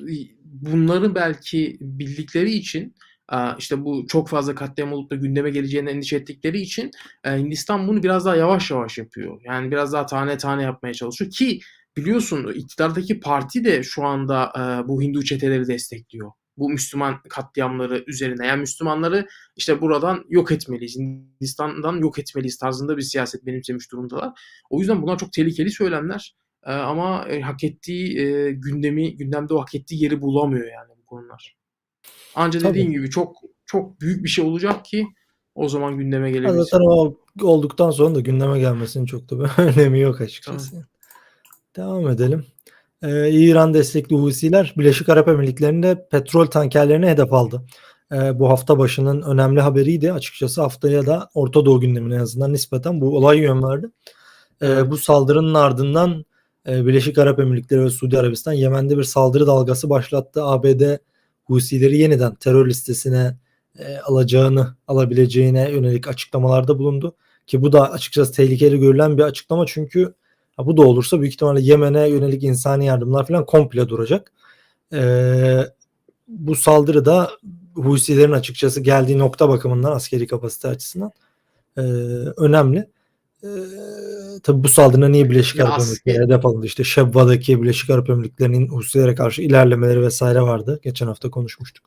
[0.09, 2.95] İ bunları belki bildikleri için,
[3.27, 6.91] aaa, işte bu çok fazla katliam olup da gündeme geleceğini endişe ettikleri için,
[7.27, 9.41] Hindistan bunu biraz daha yavaş yavaş yapıyor.
[9.43, 11.59] Yani biraz daha tane tane yapmaya çalışıyor ki
[11.97, 16.31] biliyorsun iktidardaki parti de şu anda, eee, bu Hindu çeteleri destekliyor.
[16.57, 18.47] Bu Müslüman katliamları üzerine.
[18.47, 24.31] Yani Müslümanları işte buradan yok etmeliyiz, Hindistan'dan yok etmeliyiz tarzında bir siyaset benimsemiş durumdalar.
[24.69, 26.35] O yüzden bunlar çok tehlikeli söylemler,
[26.67, 31.05] eee, ama, eee, hak ettiği, eee, gündemi gündemde o hak ettiği yeri bulamıyor yani bu
[31.05, 31.55] konular.
[32.35, 32.69] Anca Tabii.
[32.69, 35.07] dediğim gibi çok çok büyük bir şey olacak ki
[35.55, 36.63] o zaman gündeme Ya gelebilsin.
[36.63, 40.71] zaten o olduktan sonra da gündeme gelmesinin çok da bir önemi yok açıkçası.
[40.71, 40.85] Tamam.
[41.75, 42.45] Devam edelim.
[43.03, 47.65] Eee, İran destekli Husiler Birleşik Arap Emirlikleri'nde petrol tankerlerini hedef aldı.
[48.11, 50.13] Eee, bu hafta başının önemli haberiydi.
[50.13, 53.87] Açıkçası haftaya da Orta Doğu gündemine en azından nispeten bu olay yön verdi.
[54.61, 54.91] Evet.
[54.91, 56.25] bu saldırının ardından,
[56.67, 60.43] eee, Birleşik Arap Emirlikleri ve Suudi Arabistan Yemen'de bir saldırı dalgası başlattı.
[60.43, 60.97] ABD
[61.45, 63.37] Husileri yeniden terör listesine,
[63.79, 67.15] eee, alacağını, alabileceğine yönelik açıklamalarda bulundu.
[67.47, 70.13] Ki bu da açıkçası tehlikeli görülen bir açıklama çünkü
[70.57, 74.31] ha, bu da olursa büyük ihtimalle Yemen'e yönelik insani yardımlar falan komple duracak.
[74.93, 75.67] Eee,
[76.27, 77.31] bu saldırı da
[77.75, 81.11] Husilerin açıkçası geldiği nokta bakımından askeri kapasite açısından,
[81.77, 81.83] eee,
[82.37, 82.89] önemli.
[83.43, 83.49] Eee,
[84.43, 86.65] tabii bu saldırı niye Birleşik Arap Emirlikleri hedef alındı?
[86.65, 90.21] İşte Şebva'daki Birleşik Arap Emirlikleri'nin Husilere karşı ilerlemeleri vs.
[90.21, 90.79] vardı.
[90.83, 91.85] Geçen hafta konuşmuştuk.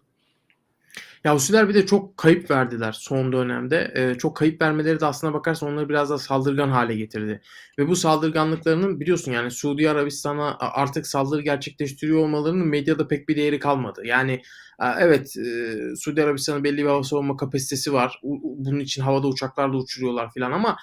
[1.24, 3.92] Ya Husiler bir de çok kayıp verdiler son dönemde.
[3.96, 7.40] Eee, çok kayıp vermeleri de aslına bakarsan onları biraz daha saldırgan hâle getirdi
[7.78, 13.58] ve bu saldırganlıklarının biliyorsun yani Suudi Arabistan'a artık saldırı gerçekleştiriyor olmalarının medyada pek bir değeri
[13.58, 14.02] kalmadı.
[14.04, 14.42] Yani,
[14.78, 18.20] aaa, evet, eee, Suudi Arabistan'ın belli bir hava savunma kapasitesi var.
[18.58, 20.76] Bunun için havada uçaklarla uçuruyorlar filan ama,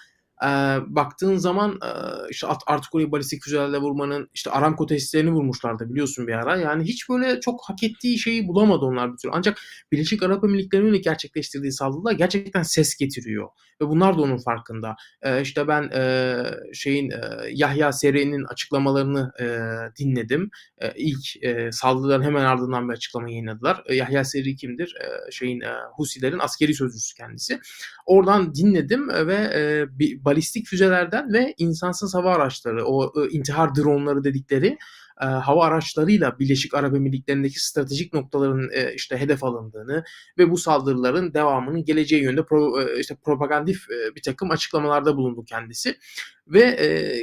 [0.43, 1.89] eee, baktığın zaman, eee,
[2.31, 2.47] işte
[2.95, 6.57] orayı balistik füzelerle vurmanın işte Aramco tesislerini vurmuşlardı biliyorsun bir ara.
[6.57, 9.31] Yani hiç böyle çok hak ettiği şeyi bulamadı onlar bir türlü.
[9.35, 9.57] Ancak
[9.91, 13.47] Birleşik Arap Emirlikleri'nin gerçekleştirdiği saldırılar gerçekten ses getiriyor
[13.81, 14.95] ve bunlar da onun farkında.
[15.25, 16.43] Eee, işte ben, eee,
[16.73, 17.19] şeyin, eee,
[17.53, 19.69] Yahya Serey'nin açıklamalarını, eee,
[19.99, 20.49] dinledim.
[20.81, 23.83] Eee, ilk, eee, saldırıların hemen ardından bir açıklama yayınladılar.
[23.89, 24.95] Eee, Yahya Serey kimdir?
[25.01, 27.59] Eee, şeyin, eee, Husilerin askeri sözcüsü kendisi.
[28.05, 34.23] Oradan dinledim, ve, eee, bi balistik füzelerden ve insansız hava araçları, o, ııı, intihar dronları
[34.23, 34.67] dedikleri,
[35.21, 40.03] eee, hava araçlarıyla Birleşik Arap Emirlikleri'ndeki stratejik noktaların, eee, işte hedef alındığını
[40.37, 45.97] ve bu saldırıların devamının geleceği yönünde pro eee, işte propagandif, eee, birtakım açıklamalarda bulundu kendisi
[46.47, 46.69] ve,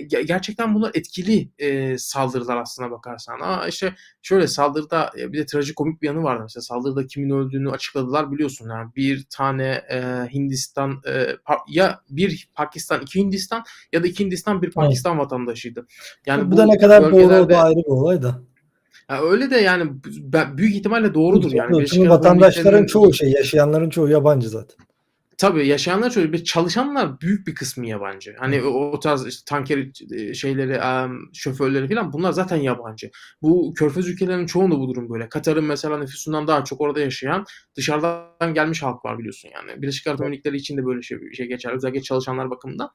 [0.06, 3.40] ge gerçekten bunlar etkili, eee, saldırılar aslına bakarsan.
[3.40, 8.32] Aaa, işte şöyle saldırıda, bir de trajikomik bir yanı vardı mesela saldırıda kimin öldüğünü açıkladılar
[8.32, 8.68] biliyorsun.
[8.70, 11.00] Yani bir tane, eee, Hindistan,
[11.44, 14.74] pa ya bir Pakistan, 2 Hindistan ya da 2 Hindistan, 1 Evet.
[14.74, 15.86] Pakistan vatandaşıydı.
[16.26, 18.40] Yani Bu da bu ne kadar doğru o bölgelerde da ayrı bir olay da.
[19.10, 19.90] Ya öyle de yani
[20.56, 21.86] büyük ihtimalle doğrudur yani.
[21.86, 24.76] Çünkü vatandaşların çoğu şey, yaşayanların çoğu yabancı zaten.
[25.38, 28.34] Tabii yaşayanlar çoğu bir çalışanlar büyük bir kısmı yabancı.
[28.38, 28.64] Hani Evet.
[28.66, 29.78] o o tarz işte tanker
[30.10, 30.78] eee, şeyleri,
[31.34, 33.10] şoförleri filan bunlar zaten yabancı.
[33.42, 35.28] Bu Körfez ülkelerinin çoğunda bu durum böyle.
[35.28, 37.44] Katar'ın mesela nüfusundan daha çok orada yaşayan
[37.76, 39.82] dışarıdan gelmiş halk var biliyorsun yani.
[39.82, 40.20] Birleşik Arap.
[40.20, 41.76] Emirlikleri için de böyle şey şey geçerli.
[41.76, 42.90] Özellikle çalışanlar bakımından.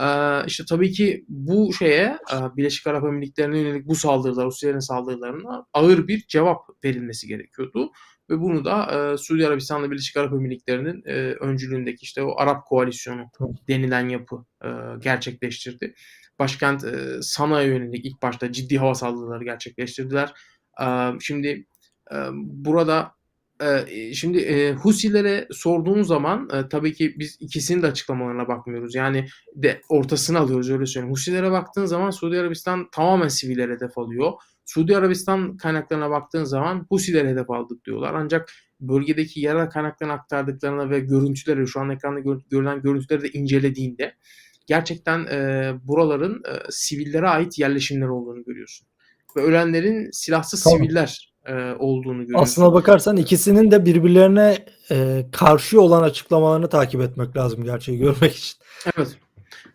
[0.00, 2.18] Eee, işte tabii ki bu şeye,
[2.56, 7.90] Birleşik Arap Emirlikleri'ne yönelik bu saldırılar, Husilerin saldırılarına ağır bir cevap verilmesi gerekiyordu
[8.30, 13.30] ve bunu da e, Suudi Arabistan'la Birleşik Arap Emirlikleri'nin e, öncülüğündeki işte o Arap Koalisyonu
[13.68, 14.68] denilen yapı e,
[15.00, 15.94] gerçekleştirdi.
[16.38, 20.32] Başkent e, Sana'ya yönelik ilk başta ciddi hava saldırıları gerçekleştirdiler.
[20.82, 20.86] E,
[21.20, 21.66] şimdi
[22.12, 23.14] e, burada
[23.62, 28.94] e, şimdi e, Husilere sorduğun zaman e, tabii ki biz ikisinin de açıklamalarına bakmıyoruz.
[28.94, 31.12] Yani de ortasını alıyoruz öyle söyleyeyim.
[31.12, 34.32] Husilere baktığın zaman Suudi Arabistan tamamen siviller hedef alıyor.
[34.64, 38.14] Suudi Arabistan kaynaklarına baktığın zaman Husileri hedef aldık diyorlar.
[38.14, 44.14] Ancak bölgedeki yerel kaynaklarına aktardıklarına ve görüntüleri şu an ekranda gör- görülen görüntüleri de incelediğinde
[44.66, 48.86] gerçekten e, buraların e, sivillere ait yerleşimler olduğunu görüyorsun.
[49.36, 50.78] Ve ölenlerin silahsız Tamam.
[50.78, 52.42] siviller e, olduğunu görüyorsun.
[52.42, 58.58] Aslına bakarsan ikisinin de birbirlerine e, karşı olan açıklamalarını takip etmek lazım gerçeği görmek için.
[58.96, 59.18] Evet.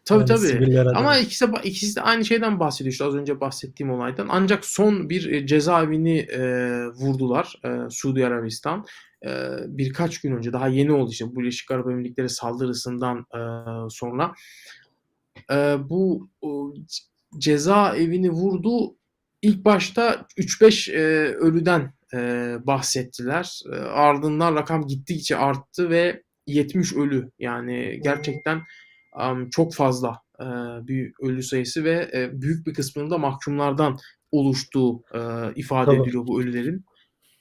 [0.10, 0.30] Tabii
[0.72, 0.98] Yani tabii.
[0.98, 4.28] Ama ikisi, de- ikisi de aynı şeyden bahsediyor işte az önce bahsettiğim olaydan.
[4.30, 6.42] Ancak son bir e, cezaevini e,
[6.88, 8.86] vurdular e, Suudi Arabistan.
[9.26, 9.30] E,
[9.68, 13.42] birkaç gün önce daha yeni oldu işte bu Birleşik Arap Emirlikleri saldırısından e,
[13.90, 14.34] sonra.
[15.52, 16.74] E, bu o,
[17.38, 18.96] cezaevini vurdu.
[19.42, 20.98] İlk başta 3-5 e,
[21.34, 22.18] ölüden e,
[22.64, 23.62] bahsettiler.
[23.74, 28.62] E, ardından rakam gittikçe arttı ve 70 ölü yani gerçekten
[29.52, 30.46] çok fazla e,
[30.88, 33.98] bir ölü sayısı ve e, büyük bir kısmının da mahkumlardan
[34.32, 35.20] oluştuğu e,
[35.56, 36.02] ifade Tabii.
[36.02, 36.86] ediliyor bu ölülerin.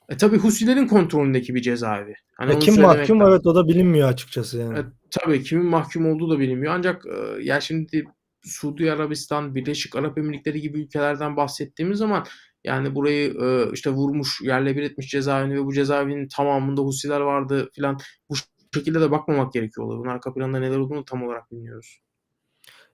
[0.08, 2.14] E tabi Husilerin kontrolündeki bir cezaevi.
[2.36, 3.32] Hani E, kim mahkum lazım.
[3.32, 4.78] evet o da bilinmiyor açıkçası yani.
[4.78, 6.74] E, tabii kimin mahkum olduğu da bilinmiyor.
[6.74, 8.04] Ancak e, ya şimdi
[8.42, 12.26] Suudi Arabistan, Birleşik Arap Emirlikleri gibi ülkelerden bahsettiğimiz zaman
[12.64, 17.70] yani burayı e, işte vurmuş, yerle bir etmiş cezaevini ve bu cezaevinin tamamında Husiler vardı
[17.74, 17.98] filan
[18.30, 18.34] bu
[18.74, 19.98] şekilde de bakmamak gerekiyor olaya.
[19.98, 21.98] Bunun arka planında neler olduğunu tam olarak bilmiyoruz.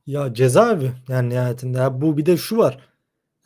[0.06, 1.78] Ya cezaevi yani nihayetinde.
[1.78, 2.78] Ya bu bir de şu var.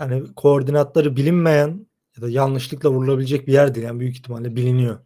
[0.00, 1.86] Yani koordinatları bilinmeyen
[2.16, 3.86] ya da yanlışlıkla vurulabilecek bir yer değil.
[3.86, 4.98] Yani büyük ihtimalle biliniyor.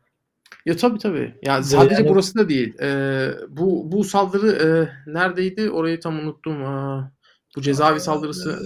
[0.66, 1.34] Ya tabii tabii.
[1.42, 2.78] Ya Ve sadece yani- burası da değil.
[2.80, 4.68] Ee, bu bu saldırı e,
[5.12, 5.70] neredeydi?
[5.70, 6.64] Orayı tam unuttum.
[6.64, 7.12] Aa,
[7.56, 8.58] bu cezaevi saldırısı.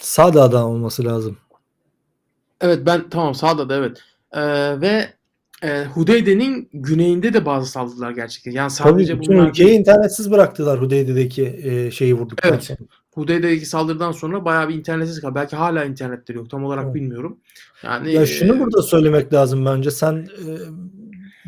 [0.00, 1.36] Sada'da olması lazım.
[2.60, 4.02] Evet ben tamam sağda da evet.
[4.32, 5.08] Ee, ve
[5.62, 8.58] e, Hudeyde'nin güneyinde de bazı saldırılar gerçekleşti.
[8.58, 12.64] Yani Tabii sadece bütün bunlar ülkeyi internetsiz bıraktılar Hudeyde'deki e, şeyi vurduktan Evet.
[12.64, 12.78] sonra.
[13.14, 15.34] Hudeyde'deki saldırıdan sonra bayağı bir internetsiz kaldı.
[15.34, 16.50] Belki hala internetleri yok.
[16.50, 16.94] Tam olarak Evet.
[16.94, 17.38] bilmiyorum.
[17.82, 19.90] Yani Ya e, şunu burada söylemek lazım bence.
[19.90, 20.46] Sen e,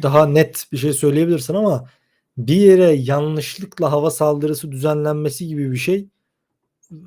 [0.02, 1.88] daha net bir şey söyleyebilirsin ama
[2.38, 6.08] bir yere yanlışlıkla hava saldırısı düzenlenmesi gibi bir şey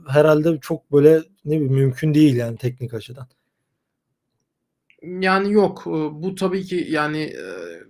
[0.07, 3.27] herhalde çok böyle ne bileyim mümkün değil yani teknik açıdan.
[5.03, 5.83] Yani yok.
[5.87, 7.43] Ee, Bu tabii ki yani e,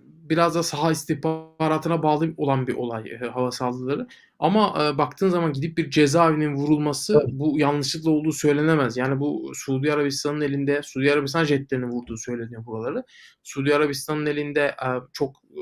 [0.04, 4.06] biraz da saha istihbaratına bağlı olan bir olay e, hava saldırıları.
[4.38, 7.38] Ama e, baktığın zaman gidip bir cezaevinin vurulması Tabii.
[7.38, 8.96] bu yanlışlıkla olduğu söylenemez.
[8.96, 13.04] Yani bu Suudi Arabistan'ın elinde Suudi Arabistan jetlerinin vurduğu söyleniyor buraları.
[13.42, 15.60] Suudi Arabistan'ın elinde e, çok e,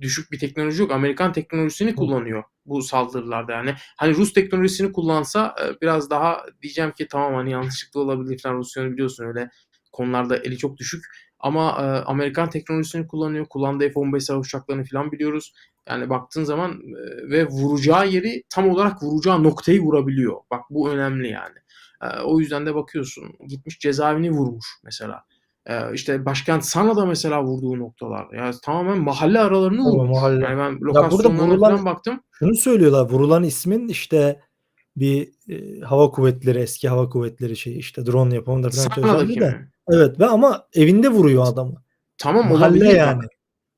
[0.00, 0.92] düşük bir teknoloji yok.
[0.92, 3.52] Amerikan teknolojisini kullanıyor bu saldırılarda.
[3.52, 8.56] Yani hani Rus teknolojisini kullansa e, biraz daha diyeceğim ki tamam hani yanlışlıkla olabilir falan
[8.56, 9.50] Rusya'nı biliyorsun öyle
[9.98, 11.04] konularda eli çok düşük.
[11.40, 13.46] Ama e, Amerikan teknolojisini kullanıyor.
[13.46, 15.52] Kullandığı F-15 savaş uçaklarını falan biliyoruz.
[15.88, 20.36] Yani baktığın zaman e, ve vuracağı yeri tam olarak vuracağı noktayı vurabiliyor.
[20.50, 21.56] Bak bu önemli yani.
[22.02, 25.24] E, o yüzden de bakıyorsun gitmiş cezaevini vurmuş mesela.
[25.66, 28.26] E, işte başkent Sana'da mesela vurduğu noktalar.
[28.34, 30.16] Ya tamamen mahalle aralarını Tabii, vurmuş.
[30.16, 30.44] mahalle.
[30.44, 32.20] Yani ben lokasyonlarına vurulan- falan baktım.
[32.38, 34.40] Şunu söylüyorlar vurulan ismin işte
[34.96, 39.70] bir e, hava kuvvetleri eski hava kuvvetleri şey işte drone yapımında falan Sana'daki mi?
[39.92, 41.82] Evet ve ama evinde vuruyor adamı.
[42.18, 43.22] Tamam Mahalle olabilir yani.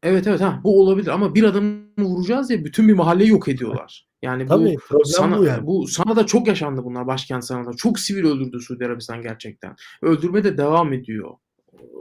[0.03, 4.07] Evet evet ha bu olabilir ama bir adamı vuracağız diye bütün bir mahalleyi yok ediyorlar.
[4.23, 5.67] Yani bu Tabii problem Sana, bu yani.
[5.67, 7.73] bu Sana'da çok yaşandı bunlar başkent Sana'da.
[7.77, 9.77] Çok sivil öldürdü Suudi Arabistan gerçekten.
[10.03, 11.31] Öldürme de devam ediyor.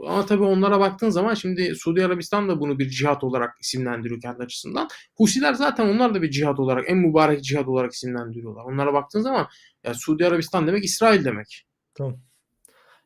[0.08, 4.42] Ama tabii onlara baktığın zaman şimdi Suudi Arabistan da bunu bir cihat olarak isimlendiriyor kendi
[4.42, 4.88] açısından.
[5.16, 8.64] Husiler zaten onlar da bir cihat olarak, en mübarek cihat olarak isimlendiriyorlar.
[8.64, 9.46] Onlara baktığın zaman
[9.84, 11.66] ya Suudi Arabistan demek İsrail demek.
[11.94, 12.16] Tamam.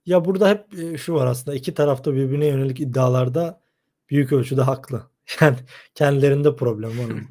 [0.06, 3.60] Ya burada hep e, şu var aslında iki tarafta birbirine yönelik iddialarda
[4.10, 5.02] büyük ölçüde haklı.
[5.40, 5.56] Yani
[5.94, 7.12] kendilerinde problem var.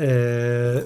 [0.00, 0.76] Ee,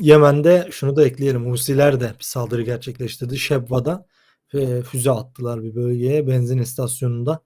[0.00, 1.50] Yemen'de şunu da ekleyelim.
[1.50, 3.38] Husiler de bir saldırı gerçekleştirdi.
[3.38, 4.06] Şebva'da
[4.54, 6.26] e, füze attılar bir bölgeye.
[6.26, 7.40] Benzin istasyonunda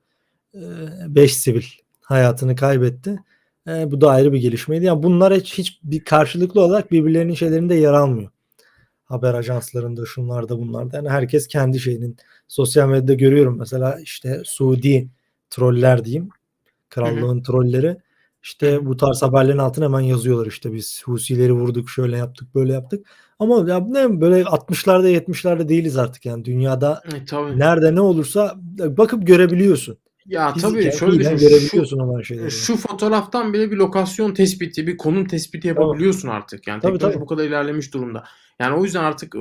[0.55, 1.64] 5 sivil
[2.01, 3.19] hayatını kaybetti.
[3.69, 4.85] E, bu da ayrı bir gelişmeydi.
[4.85, 8.31] Yani bunlar hiç, hiç bir karşılıklı olarak birbirlerinin şeylerinde yer almıyor.
[9.11, 10.96] Haber ajanslarında şunlarda bunlarda.
[10.96, 12.16] Yani herkes kendi şeyinin
[12.49, 15.09] sosyal medyada görüyorum mesela işte Suudi
[15.51, 16.29] troller diyeyim.
[16.88, 17.96] Krallığın trolleri
[18.42, 23.07] işte bu tarz haberlerin altına hemen yazıyorlar işte biz Husileri vurduk şöyle yaptık böyle yaptık.
[23.38, 27.59] Ama ya ne böyle 60'larda 70'lerde değiliz artık yani dünyada E, tabii.
[27.59, 29.99] nerede ne olursa bakıp görebiliyorsun.
[30.27, 31.37] Ya tabii Fiziken, şöyle düşün.
[31.37, 32.51] Şu, görebiliyorsun olan şeyleri.
[32.51, 36.66] şu fotoğraftan bile bir lokasyon tespiti, bir konum tespiti yapabiliyorsun artık.
[36.66, 37.23] Yani Tabii, teknoloji tabii.
[37.23, 38.25] bu kadar ilerlemiş durumda.
[38.61, 39.35] Yani o yüzden artık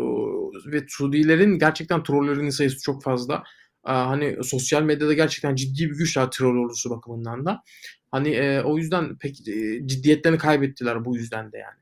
[0.65, 3.43] ve Suudilerin gerçekten trollerinin sayısı çok fazla.
[3.83, 7.63] Hani sosyal medyada gerçekten ciddi bir güç var troll ordusu bakımından da.
[8.11, 11.79] Hani e, o yüzden pek e, ciddiyetlerini kaybettiler bu yüzden de yani.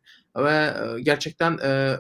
[0.47, 1.99] Ve e, gerçekten e,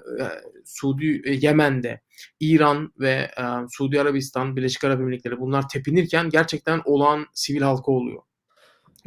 [0.65, 2.01] Suudi Yemen'de
[2.39, 8.21] İran ve e, Suudi Arabistan, Birleşik Arap Emirlikleri bunlar tepinirken gerçekten olağan sivil halka oluyor.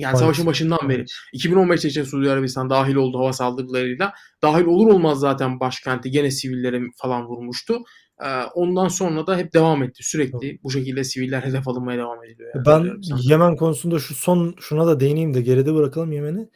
[0.00, 0.20] Yani Evet.
[0.20, 1.04] savaşın başından beri.
[1.34, 4.12] 2015'te işte Suudi Arabistan dahil oldu hava saldırılarıyla.
[4.42, 7.78] Dahil olur olmaz zaten başkenti gene sivillere falan vurmuştu.
[8.24, 10.02] Ee, ondan sonra da hep devam etti.
[10.02, 12.50] Sürekli bu şekilde siviller hedef alınmaya devam ediliyor.
[12.54, 13.00] yani Ben.
[13.20, 16.48] Yemen konusunda şu son şuna da değineyim de geride bırakalım Yemen'i.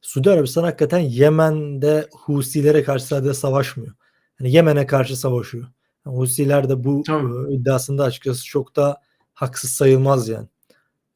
[0.00, 3.94] Suudi Arabistan hakikaten Yemen'de Husilere karşı sadece savaşmıyor.
[4.40, 5.66] Yani Yemen'e karşı savaşıyor.
[6.06, 7.52] Yani Husiler de bu Tabii.
[7.52, 9.00] e, iddiasında açıkçası çok da
[9.34, 10.46] haksız sayılmaz yani.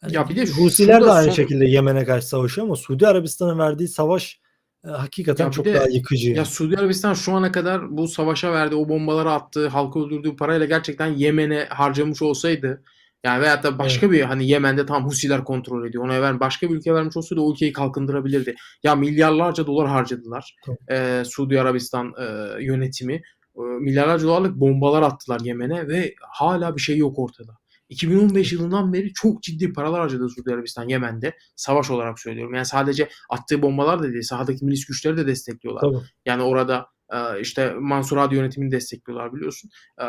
[0.03, 3.59] Yani Ya bir de Husiler de aynı son- şekilde Yemen'e karşı savaşıyor ama Suudi Arabistan'ın
[3.59, 4.41] verdiği savaş
[4.87, 6.31] e, hakikaten Ya çok de- daha yıkıcı.
[6.31, 6.45] Ya.
[6.45, 11.07] Suudi Arabistan şu ana kadar bu savaşa verdiği o bombaları attığı, halkı öldürdüğü parayla gerçekten
[11.07, 12.83] Yemen'e harcamış olsaydı
[13.25, 16.05] yani veyahut da başka bir hani Yemen'de tam Husiler kontrol ediyor.
[16.05, 18.55] Ona ver başka bir ülke vermiş olsaydı o ülkeyi kalkındırabilirdi.
[18.83, 20.57] Ya milyarlarca dolar harcadılar.
[20.67, 20.77] Tabii.
[20.91, 22.25] Ee, Suudi Arabistan e,
[22.65, 23.15] yönetimi
[23.57, 27.53] e, milyarlarca dolarlık bombalar attılar Yemen'e ve hala bir şey yok ortada.
[27.93, 31.37] 2015 yılından beri çok ciddi paralar harcadı Suudi Arabistan Yemen'de.
[31.57, 32.55] Savaş olarak söylüyorum.
[32.55, 35.81] Yani sadece attığı bombalar da değil, sahadaki milis güçleri de destekliyorlar.
[35.81, 36.07] Tabii.
[36.27, 39.71] Yani orada e, işte Mansur Hadi yönetimini destekliyorlar biliyorsun.
[40.01, 40.05] E,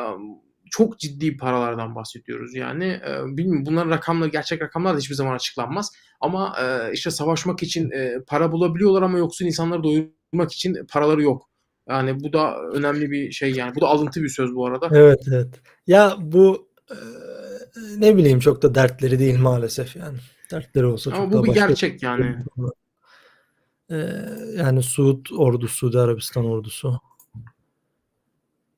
[0.72, 2.86] Çok ciddi paralardan bahsediyoruz yani.
[2.86, 5.92] E, Bilmiyorum bunların rakamları, gerçek rakamlar da hiçbir zaman açıklanmaz.
[6.22, 6.56] Ama
[6.94, 7.92] işte savaşmak için
[8.28, 11.50] para bulabiliyorlar ama yoksul insanları doyurmak için paraları yok.
[11.90, 13.76] Yani bu da önemli bir şey yani.
[13.76, 14.90] Bu da alıntı bir söz bu arada.
[14.92, 15.48] Evet evet.
[15.88, 16.96] Ya bu e,
[17.98, 20.18] ne bileyim çok da dertleri değil maalesef yani.
[20.52, 22.36] Dertleri olsa Ama çok bu daha bir başka gerçek yani.
[23.92, 23.96] Ee,
[24.58, 27.00] yani Suud ordusu, Suudi Arabistan ordusu.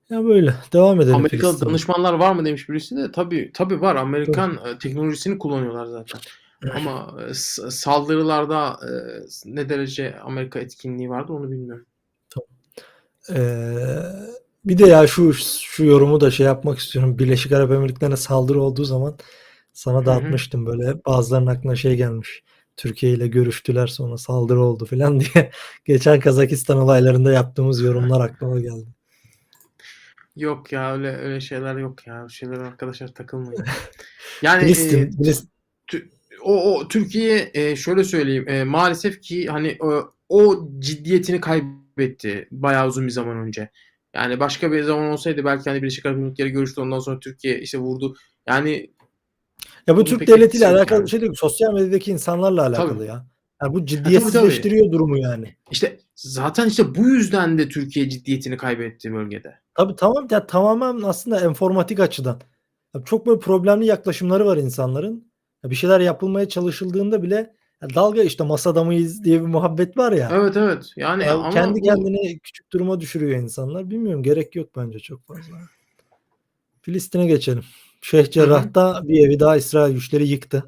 [0.10, 0.55] Ya böyle.
[0.73, 1.69] Devam edelim Amerikalı Filistin'e.
[1.69, 3.12] danışmanlar var mı demiş birisi de.
[3.12, 3.95] Tabii tabii var.
[3.95, 6.19] Amerikan e, teknolojisini kullanıyorlar zaten.
[6.73, 7.34] Ama e,
[7.69, 8.91] saldırılarda e,
[9.45, 11.86] ne derece Amerika etkinliği vardı onu bilmiyorum.
[13.29, 13.97] Ee,
[14.65, 17.19] bir de ya şu şu yorumu da şey yapmak istiyorum.
[17.19, 19.17] Birleşik Arap Emirlikleri'ne saldırı olduğu zaman
[19.73, 20.15] sana Hı da hı.
[20.15, 21.06] atmıştım böyle.
[21.06, 22.43] Bazılarının aklına şey gelmiş.
[22.78, 25.51] Türkiye ile görüştüler sonra saldırı oldu falan diye.
[25.86, 28.88] Geçen Kazakistan olaylarında yaptığımız yorumlar aklıma geldi.
[30.36, 32.21] Yok ya öyle öyle şeyler yok ya.
[32.21, 33.65] Öyle şeyler arkadaşlar takılmayın.
[34.41, 35.49] Yani e, Filistin, Filistin
[35.91, 36.10] Tü-
[36.43, 42.88] o, o Türkiye e, şöyle söyleyeyim e, maalesef ki hani o, o ciddiyetini kaybetti bayağı
[42.88, 43.69] uzun bir zaman önce.
[44.15, 47.78] Yani başka bir zaman olsaydı belki hani Birleşik Arap Emirlikleri görüştü ondan sonra Türkiye işte
[47.78, 48.15] vurdu.
[48.47, 48.91] Yani
[49.88, 51.06] Ya bu Türk devletiyle alakalı yani.
[51.06, 51.32] bir şey değil.
[51.36, 53.08] Sosyal medyadaki insanlarla alakalı Tabii.
[53.08, 53.25] ya.
[53.62, 55.56] Yani bu ciddiyetsizleştiriyor durumu yani.
[55.71, 59.56] işte zaten işte bu yüzden de Türkiye ciddiyetini kaybetti bölgede.
[59.75, 62.41] Tabii tamam ya tamamen aslında enformatik açıdan.
[62.95, 65.32] Ya çok böyle problemli yaklaşımları var insanların.
[65.63, 67.54] Ya bir şeyler yapılmaya çalışıldığında bile
[67.95, 70.30] dalga işte masada mıyız diye bir muhabbet var ya.
[70.34, 73.89] Evet evet yani Ya ama kendi bu- kendini küçük duruma düşürüyor insanlar.
[73.89, 75.58] Bilmiyorum gerek yok bence çok fazla.
[76.82, 77.63] Filistin'e geçelim.
[78.02, 80.63] Şeyh Cerrah'ta bir evi daha İsrail güçleri yıktı.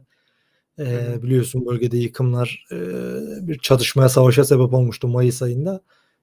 [0.80, 2.78] Ee, biliyorsun bölgede yıkımlar e,
[3.48, 5.82] bir çatışmaya savaşa sebep olmuştu Mayıs ayında.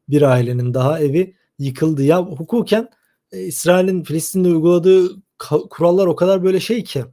[0.08, 2.02] Bir ailenin daha evi yıkıldı.
[2.02, 2.88] Ya hukuken
[3.32, 5.08] e, İsrail'in Filistin'de uyguladığı
[5.70, 7.04] kurallar o kadar böyle şey ki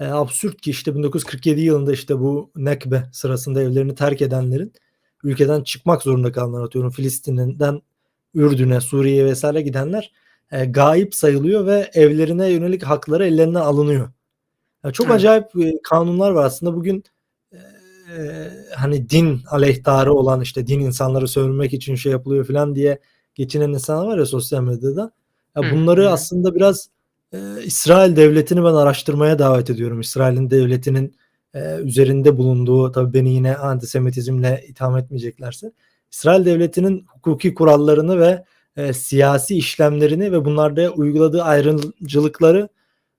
[0.00, 4.72] e, absürt ki işte 1947 yılında işte bu Nekbe sırasında evlerini terk edenlerin
[5.24, 7.82] ülkeden çıkmak zorunda kalanlar atıyorum Filistin'den
[8.34, 10.12] Ürdün'e, Suriye'ye vesaire gidenler
[10.52, 14.10] e, gayip sayılıyor ve evlerine yönelik hakları ellerinden alınıyor.
[14.84, 15.16] Ya çok Evet.
[15.16, 17.04] acayip e, kanunlar var aslında bugün
[17.52, 17.56] e,
[18.16, 22.98] e, hani din aleyhtarı olan işte din insanları sömürmek için şey yapılıyor falan diye
[23.34, 25.12] geçinen insanlar var ya sosyal medyada.
[25.56, 26.10] Ya bunları hı.
[26.10, 26.88] aslında biraz
[27.32, 30.00] e, İsrail devletini ben araştırmaya davet ediyorum.
[30.00, 31.16] İsrail'in devletinin
[31.54, 35.72] e, üzerinde bulunduğu tabii beni yine antisemitizmle itham etmeyeceklerse
[36.12, 38.44] İsrail devletinin hukuki kurallarını ve
[38.76, 42.68] e, siyasi işlemlerini ve bunlarda uyguladığı ayrımcılıkları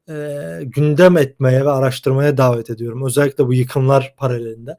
[0.10, 0.15] e,
[0.63, 3.06] gündem etmeye ve araştırmaya davet ediyorum.
[3.06, 4.78] Özellikle bu yıkımlar paralelinde.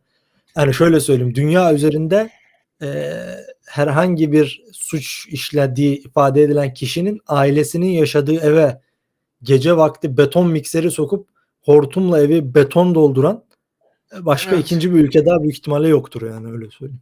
[0.57, 2.31] Yani şöyle söyleyeyim, dünya üzerinde
[2.83, 3.13] e,
[3.67, 8.81] herhangi bir suç işlediği ifade edilen kişinin ailesinin yaşadığı eve
[9.43, 11.29] gece vakti beton mikseri sokup
[11.63, 13.45] hortumla evi beton dolduran
[14.17, 14.65] e, başka Evet.
[14.65, 17.01] ikinci bir ülke daha büyük ihtimalle yoktur yani öyle söyleyeyim.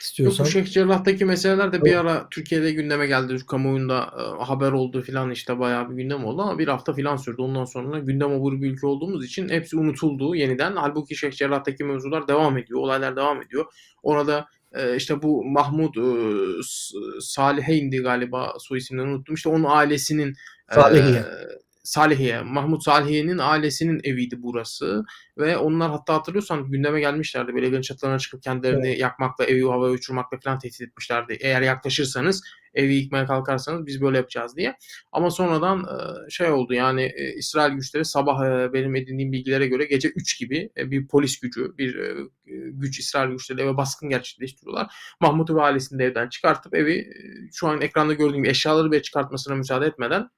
[0.00, 0.44] istiyorsan.
[0.44, 3.36] Yok bu Şeyh Cerrah'taki meseleler de bir ara Türkiye'de gündeme geldi.
[3.46, 7.42] Kamuoyunda e, haber oldu filan işte bayağı bir gündem oldu ama bir hafta filan sürdü.
[7.42, 10.76] Ondan sonra gündem oburu bir ülke olduğumuz için hepsi unutuldu yeniden.
[10.76, 12.80] Halbuki Şeyh Cerrah'taki mevzular devam ediyor.
[12.80, 13.64] Olaylar devam ediyor.
[14.02, 19.34] Orada e, işte bu Mahmud e, S- Saliheyn'di galiba soy isimlerini unuttum.
[19.34, 20.34] İşte onun ailesinin
[20.70, 21.24] Salihiye.
[21.82, 25.04] Salihiye, Mahmut Salihiye'nin ailesinin eviydi burası
[25.38, 27.54] ve onlar hatta hatırlıyorsan gündeme gelmişlerdi.
[27.54, 31.36] Böyle evin çatılarına çıkıp kendilerini yakmakla, evi havaya uçurmakla falan tehdit etmişlerdi.
[31.40, 32.42] Eğer yaklaşırsanız,
[32.74, 34.76] evi yıkmaya kalkarsanız biz böyle yapacağız diye.
[35.12, 35.86] Ama sonradan
[36.30, 38.40] şey oldu yani İsrail güçleri sabah
[38.72, 42.16] benim edindiğim bilgilere göre gece 3 gibi bir polis gücü, bir
[42.72, 44.94] güç İsrail güçleri eve baskın gerçekleştiriyorlar.
[45.20, 47.12] Mahmut'u ve ailesini de evden çıkartıp evi
[47.52, 50.28] şu an ekranda gördüğüm gibi eşyaları bile çıkartmasına müsaade etmeden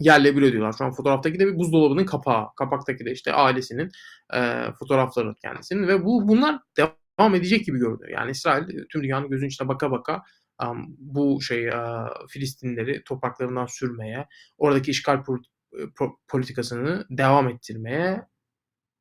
[0.00, 0.74] yerle bir ediyorlar.
[0.78, 2.46] Şu an fotoğraftaki de bir buzdolabının kapağı.
[2.56, 3.90] Kapaktaki de işte ailesinin
[4.34, 8.08] e, fotoğrafları kendisinin ve bu bunlar devam edecek gibi görünüyor.
[8.08, 10.22] Yani İsrail e, tüm dünyanın gözünün içine baka baka
[10.62, 14.26] um, bu şey uh, Filistinleri topraklarından sürmeye,
[14.58, 18.26] oradaki işgal pro- pro- politikasını devam ettirmeye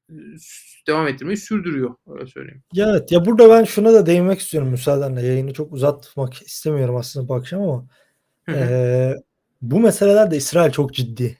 [0.10, 0.16] e,
[0.88, 2.64] devam ettirmeyi sürdürüyor öyle söyleyeyim.
[2.74, 5.26] Ya evet ya burada ben şuna da değinmek istiyorum müsaadenle.
[5.26, 7.88] Yayını çok uzatmak istemiyorum aslında bu akşam ama
[8.48, 9.16] eee,
[9.62, 11.38] bu meselelerde İsrail çok ciddi.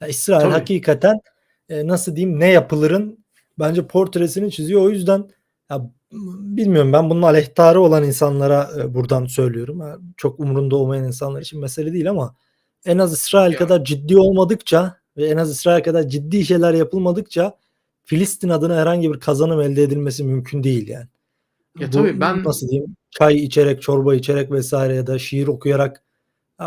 [0.00, 0.52] Ya İsrail Tabii.
[0.52, 1.20] hakikaten
[1.68, 3.24] e, nasıl diyeyim ne yapılırın
[3.58, 4.82] bence portresini çiziyor.
[4.82, 5.28] O yüzden
[5.70, 5.90] ya,
[6.40, 9.80] bilmiyorum ben bunun aleyhtarı olan insanlara e, buradan söylüyorum.
[9.80, 12.34] Ha, çok umurunda olmayan insanlar için mesele değil ama
[12.84, 13.58] en az İsrail Ya.
[13.58, 17.56] kadar ciddi olmadıkça ve en az İsrail kadar ciddi şeyler yapılmadıkça
[18.04, 21.06] Filistin adına herhangi bir kazanım elde edilmesi mümkün değil yani.
[21.80, 25.96] Ya Bu tabii ben nasıl diyeyim çay içerek, çorba içerek vesaire ya da şiir okuyarak
[25.96, 26.02] ya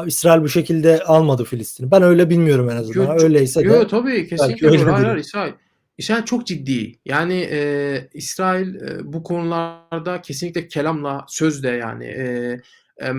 [0.06, 1.92] İsrail bu şekilde almadı Filistin'i.
[1.92, 3.04] Ben öyle bilmiyorum en azından.
[3.04, 4.84] Yo, Öyleyse de Yo tabii kesinlikle öyle.
[4.84, 5.54] Hayır hayır İsrail.
[5.98, 7.00] İsrail çok ciddi.
[7.06, 12.58] Yani e, İsrail e, bu konularda kesinlikle kelamla, sözle yani e,
[13.02, 13.12] e,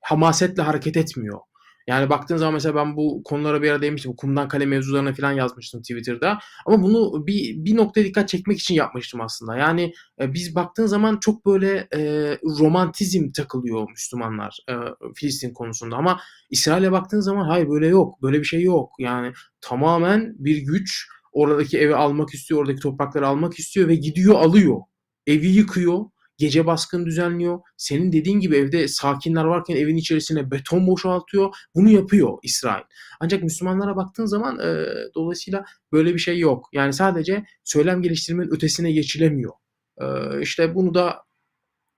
[0.00, 1.38] hamasetle hareket etmiyor.
[1.86, 4.12] Yani baktığın zaman mesela ben bu konulara bir ara değinmiştim.
[4.12, 6.38] Bu kumdan kale mevzularına falan yazmıştım Twitter'da.
[6.66, 9.56] Ama bunu bir, bir noktaya dikkat çekmek için yapmıştım aslında.
[9.56, 12.00] Yani e, biz baktığın zaman çok böyle e,
[12.60, 14.74] romantizm takılıyor Müslümanlar e,
[15.14, 15.96] Filistin konusunda.
[15.96, 16.20] Ama
[16.50, 18.22] İsrail'e baktığın zaman hayır böyle yok.
[18.22, 18.92] Böyle bir şey yok.
[18.98, 24.80] Yani tamamen bir güç oradaki evi almak istiyor, oradaki toprakları almak istiyor ve gidiyor alıyor.
[25.26, 26.04] Evi yıkıyor,
[26.42, 27.60] gece baskın düzenliyor.
[27.76, 31.54] Senin dediğin gibi evde sakinler varken evin içerisine beton boşaltıyor.
[31.74, 32.82] Bunu yapıyor İsrail.
[33.20, 36.68] Ancak Müslümanlara baktığın zaman e, dolayısıyla böyle bir şey yok.
[36.72, 39.52] Yani sadece söylem geliştirmenin ötesine geçilemiyor.
[40.00, 40.06] E,
[40.40, 41.16] işte bunu da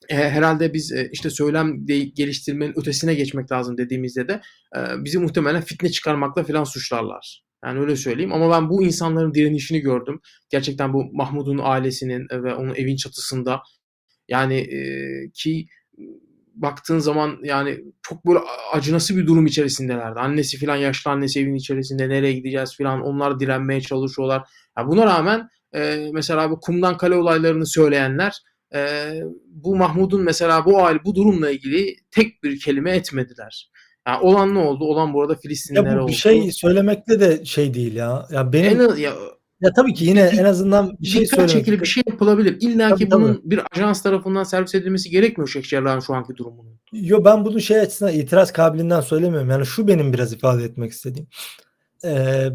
[0.09, 4.40] e, herhalde biz e, işte söylem geliştirmenin ötesine geçmek lazım dediğimizde de
[4.99, 7.45] bizi muhtemelen fitne çıkarmakla falan suçlarlar.
[7.64, 10.20] Yani öyle söyleyeyim ama ben bu insanların direnişini gördüm.
[10.51, 13.62] Gerçekten bu Mahmud'un ailesinin ve onun evin çatısında
[14.29, 14.81] yani e,
[15.35, 15.66] ki
[16.55, 18.39] baktığın zaman yani çok böyle
[18.72, 20.20] acınası bir durum içerisindelerdi.
[20.20, 24.43] Annesi falan yaşlı annesi evin içerisinde nereye gideceğiz falan onlar direnmeye çalışıyorlar.
[24.79, 28.43] Ya buna rağmen e, mesela bu kumdan kale olaylarını söyleyenler
[28.75, 29.11] e,
[29.47, 33.70] bu Mahmud'un mesela bu aile bu durumla ilgili tek bir kelime etmediler.
[34.07, 34.85] Yani olan ne oldu?
[34.85, 36.09] Olan burada Filistinliler ya bu oldu.
[36.09, 38.27] bir şey söylemekle de şey değil ya.
[38.31, 39.12] Ya benim En, ya,
[39.65, 41.51] ya tabii ki yine en azından bir şey söylemek.
[41.51, 42.57] çekili bir şey yapılabilir.
[42.61, 43.23] İlla Tabii, ki tabii.
[43.23, 46.75] bunun bir ajans tarafından servis edilmesi gerekmiyor Cerrah'ın şu anki durumunun.
[46.93, 49.51] Yo ben bunu şey açısından itiraz kabiliğinden söylemiyorum.
[49.51, 51.27] Yani şu benim biraz ifade etmek istediğim.
[52.05, 52.49] Ee,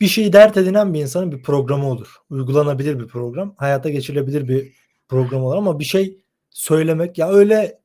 [0.00, 2.16] bir şeyi dert edinen bir insanın bir programı olur.
[2.30, 3.54] Uygulanabilir bir program.
[3.56, 4.72] Hayata geçirilebilir bir
[5.08, 6.18] program olur ama bir şey
[6.50, 7.80] söylemek ya öyle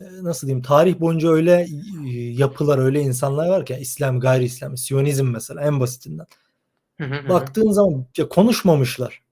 [0.00, 1.66] e, nasıl diyeyim tarih boyunca öyle
[2.06, 6.26] e, yapılar öyle insanlar var ki İslam gayri İslam Siyonizm mesela en basitinden.
[7.00, 7.28] Hı hı hı.
[7.28, 9.22] Baktığın zaman ya konuşmamışlar.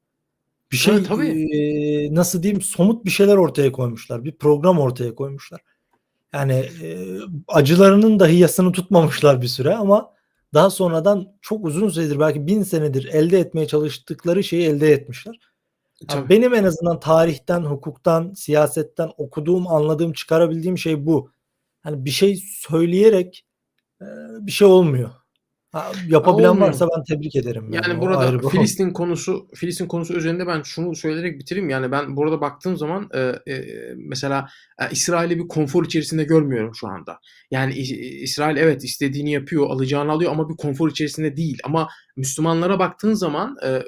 [0.72, 1.56] Bir şey Evet, tabii.
[1.56, 4.24] e, nasıl diyeyim somut bir şeyler ortaya koymuşlar.
[4.24, 5.60] Bir program ortaya koymuşlar.
[6.32, 6.52] Yani
[6.82, 10.10] e, acılarının dahi yasını tutmamışlar bir süre ama
[10.54, 15.38] daha sonradan çok uzun süredir belki bin senedir elde etmeye çalıştıkları şeyi elde etmişler.
[16.00, 16.28] Ya Tabii.
[16.28, 21.30] benim en azından tarihten, hukuktan, siyasetten okuduğum, anladığım, çıkarabildiğim şey bu.
[21.80, 23.44] Hani bir şey söyleyerek
[24.00, 24.06] e,
[24.40, 25.10] bir şey olmuyor.
[25.78, 26.66] Ha, yapabilen olmuyor.
[26.68, 27.72] varsa ben tebrik ederim.
[27.72, 28.48] Yani o burada.
[28.48, 31.70] Filistin konusu Filistin konusu üzerinde ben şunu söyleyerek bitireyim.
[31.70, 33.20] Yani ben burada baktığım zaman e,
[33.52, 33.64] e,
[33.96, 34.48] mesela
[34.80, 37.18] e, İsrail'i bir konfor içerisinde görmüyorum şu anda.
[37.50, 41.58] Yani İ- İsrail evet istediğini yapıyor, alacağını alıyor ama bir konfor içerisinde değil.
[41.64, 43.82] Ama Müslümanlara baktığın zaman e, e,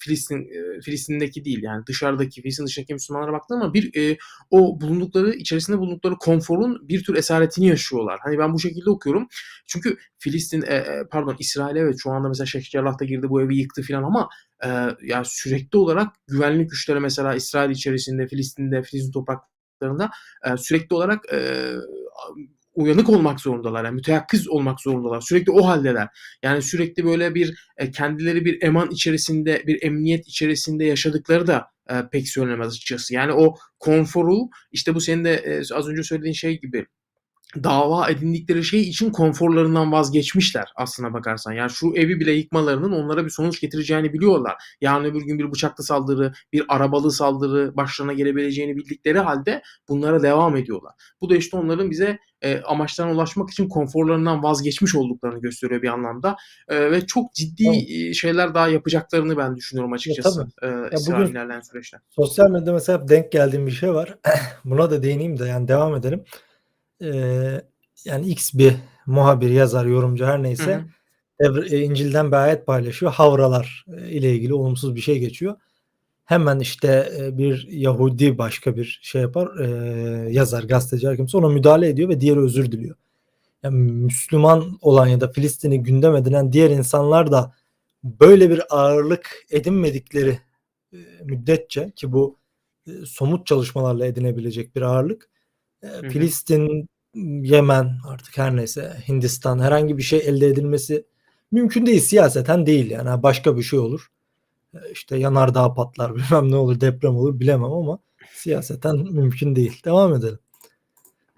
[0.00, 4.18] Filistin e, Filistin'deki değil yani dışarıdaki Filistin dışındaki Müslümanlara baktığın zaman bir e,
[4.50, 8.20] o bulundukları içerisinde bulundukları konforun bir tür esaretini yaşıyorlar.
[8.22, 9.28] Hani ben bu şekilde okuyorum.
[9.66, 13.42] Çünkü Filistin e, e, pardon İsrail evet şu anda mesela Şeyh Cerrah da girdi bu
[13.42, 14.28] evi yıktı falan ama
[14.64, 14.68] e,
[15.02, 20.10] yani sürekli olarak güvenlik güçleri mesela İsrail içerisinde Filistin'de Filistin topraklarında
[20.44, 21.70] e, sürekli olarak e,
[22.74, 23.84] uyanık olmak zorundalar.
[23.84, 25.20] Yani müteyakkız olmak zorundalar.
[25.20, 26.08] Sürekli o haldeler.
[26.42, 31.94] Yani sürekli böyle bir e, kendileri bir eman içerisinde, bir emniyet içerisinde yaşadıkları da e,
[32.12, 33.14] pek söylenemez açıkçası.
[33.14, 36.86] Yani o konforu işte bu senin de e, az önce söylediğin şey gibi
[37.62, 41.52] dava edindikleri şey için konforlarından vazgeçmişler aslına bakarsan.
[41.52, 44.54] Yani şu evi bile yıkmalarının onlara bir sonuç getireceğini biliyorlar.
[44.80, 50.56] Yarın öbür gün bir bıçaklı saldırı, bir arabalı saldırı başlarına gelebileceğini bildikleri halde bunlara devam
[50.56, 50.92] ediyorlar.
[51.20, 56.36] Bu da işte onların bize e, amaçlarına ulaşmak için konforlarından vazgeçmiş olduklarını gösteriyor bir anlamda.
[56.68, 58.14] E, ve çok ciddi Evet.
[58.14, 60.46] şeyler daha yapacaklarını ben düşünüyorum açıkçası.
[60.62, 61.96] E, İsrail bugün- ilerleyen süreçte.
[62.10, 64.18] Sosyal medyada mesela denk geldiğim bir şey var.
[64.64, 66.24] Buna da değineyim de yani devam edelim.
[67.04, 67.62] Ee,
[68.04, 68.74] yani X bir
[69.06, 70.84] muhabir, yazar, yorumcu her Hı neyse hı.
[71.70, 73.12] E, İncil'den bir ayet paylaşıyor.
[73.12, 75.56] Havralar e, ile ilgili olumsuz bir şey geçiyor.
[76.24, 79.66] Hemen işte e, bir Yahudi başka bir şey yapar, e,
[80.32, 82.96] yazar, gazeteci her kimse ona müdahale ediyor ve diğeri özür diliyor.
[83.62, 87.54] Yani Müslüman olan ya da Filistin'i gündem edinen diğer insanlar da
[88.04, 90.38] böyle bir ağırlık edinmedikleri
[90.92, 92.38] e, müddetçe ki bu
[92.86, 95.30] e, somut çalışmalarla edinebilecek bir ağırlık
[95.82, 96.08] e, hı.
[96.08, 96.88] Filistin,
[97.42, 101.06] Yemen artık her neyse Hindistan herhangi bir şey elde edilmesi
[101.52, 102.00] mümkün değil.
[102.00, 103.22] Siyaseten değil yani.
[103.22, 104.10] Başka bir şey olur.
[104.74, 107.98] E, işte yanardağ patlar bilmem ne olur deprem olur bilemem ama
[108.34, 109.82] siyaseten mümkün değil.
[109.84, 110.38] Devam edelim.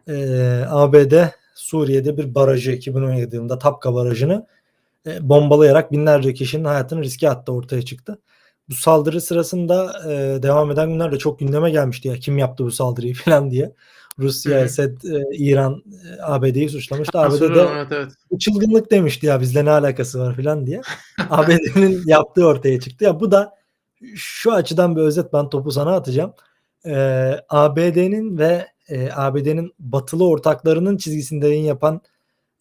[0.09, 1.15] Ee, ABD
[1.55, 4.47] Suriye'de bir barajı 2017 yılında Tapka barajını
[5.07, 8.19] e, bombalayarak binlerce kişinin hayatını riske attı ortaya çıktı.
[8.69, 13.15] Bu saldırı sırasında e, devam eden günlerde çok gündeme gelmişti ya kim yaptı bu saldırıyı
[13.25, 13.73] falan diye.
[14.19, 14.61] Rusya.
[14.61, 15.83] Esed, e, İran,
[16.19, 17.19] e, ABD'yi suçlamıştı.
[17.19, 18.13] ABD de evet evet.
[18.31, 20.81] bu çılgınlık demişti ya bizle ne alakası var falan diye.
[21.31, 23.05] ABD'nin yaptığı ortaya çıktı.
[23.05, 23.55] Ya bu da
[24.15, 26.33] şu açıdan bir özet ben topu sana atacağım.
[26.87, 32.01] Ee, ABD'nin ve e, ABD'nin batılı ortaklarının çizgisinde yayın yapan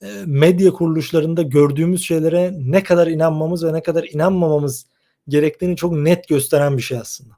[0.01, 4.85] e, medya kuruluşlarında gördüğümüz şeylere ne kadar inanmamız ve ne kadar inanmamamız
[5.27, 7.33] gerektiğini çok net gösteren bir şey aslında.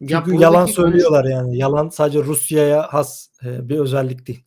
[0.00, 1.58] Ya Çünkü yalan buradaki konuş- söylüyorlar yani.
[1.58, 4.44] Yalan sadece Rusya'ya has e, bir özellik değil.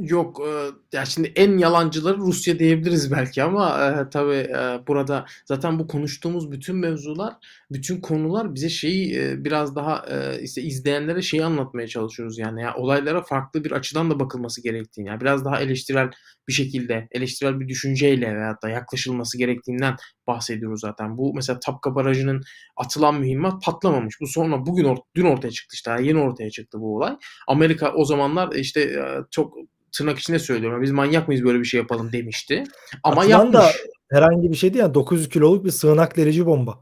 [0.00, 5.78] Yok, eee, ya şimdi en yalancıları Rusya diyebiliriz belki ama eee, tabii eee, burada zaten
[5.78, 7.32] bu konuştuğumuz bütün mevzular,
[7.70, 12.74] bütün konular bize şeyi eee, biraz daha eee, işte izleyenlere şeyi anlatmaya çalışıyoruz yani ya
[12.76, 16.10] olaylara farklı bir açıdan da bakılması gerektiğini, yani biraz daha eleştirel
[16.48, 19.96] bir şekilde, eleştirel bir düşünceyle veyahut da yaklaşılması gerektiğinden
[20.26, 21.18] bahsediyoruz zaten.
[21.18, 22.42] Bu mesela Tapka Barajı'nın
[22.76, 24.20] atılan mühimmat patlamamış.
[24.20, 27.16] Bu sonra bugün or- dün ortaya çıktı işte yeni ortaya çıktı bu olay.
[27.48, 29.54] Amerika o zamanlar işte eee, çok
[29.92, 30.82] tırnak içinde söylüyorum.
[30.82, 32.64] Biz manyak mıyız böyle bir şey yapalım demişti.
[33.02, 33.54] Ama Atılan yapmış.
[33.54, 33.70] da
[34.10, 36.78] herhangi bir şey değil yani 900 kiloluk bir sığınak delici bomba.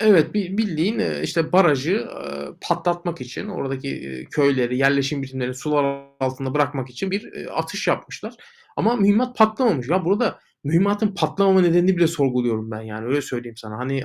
[0.00, 2.26] Evet bi- bildiğin e, işte barajı e,
[2.68, 8.34] patlatmak için oradaki e, köyleri, yerleşim birimlerini sular altında bırakmak için bir e, atış yapmışlar.
[8.78, 9.88] Ama mühimmat patlamamış.
[9.88, 13.78] Ya burada mühimmatın patlamama nedenini bile sorguluyorum ben yani öyle söyleyeyim sana.
[13.78, 14.02] Hani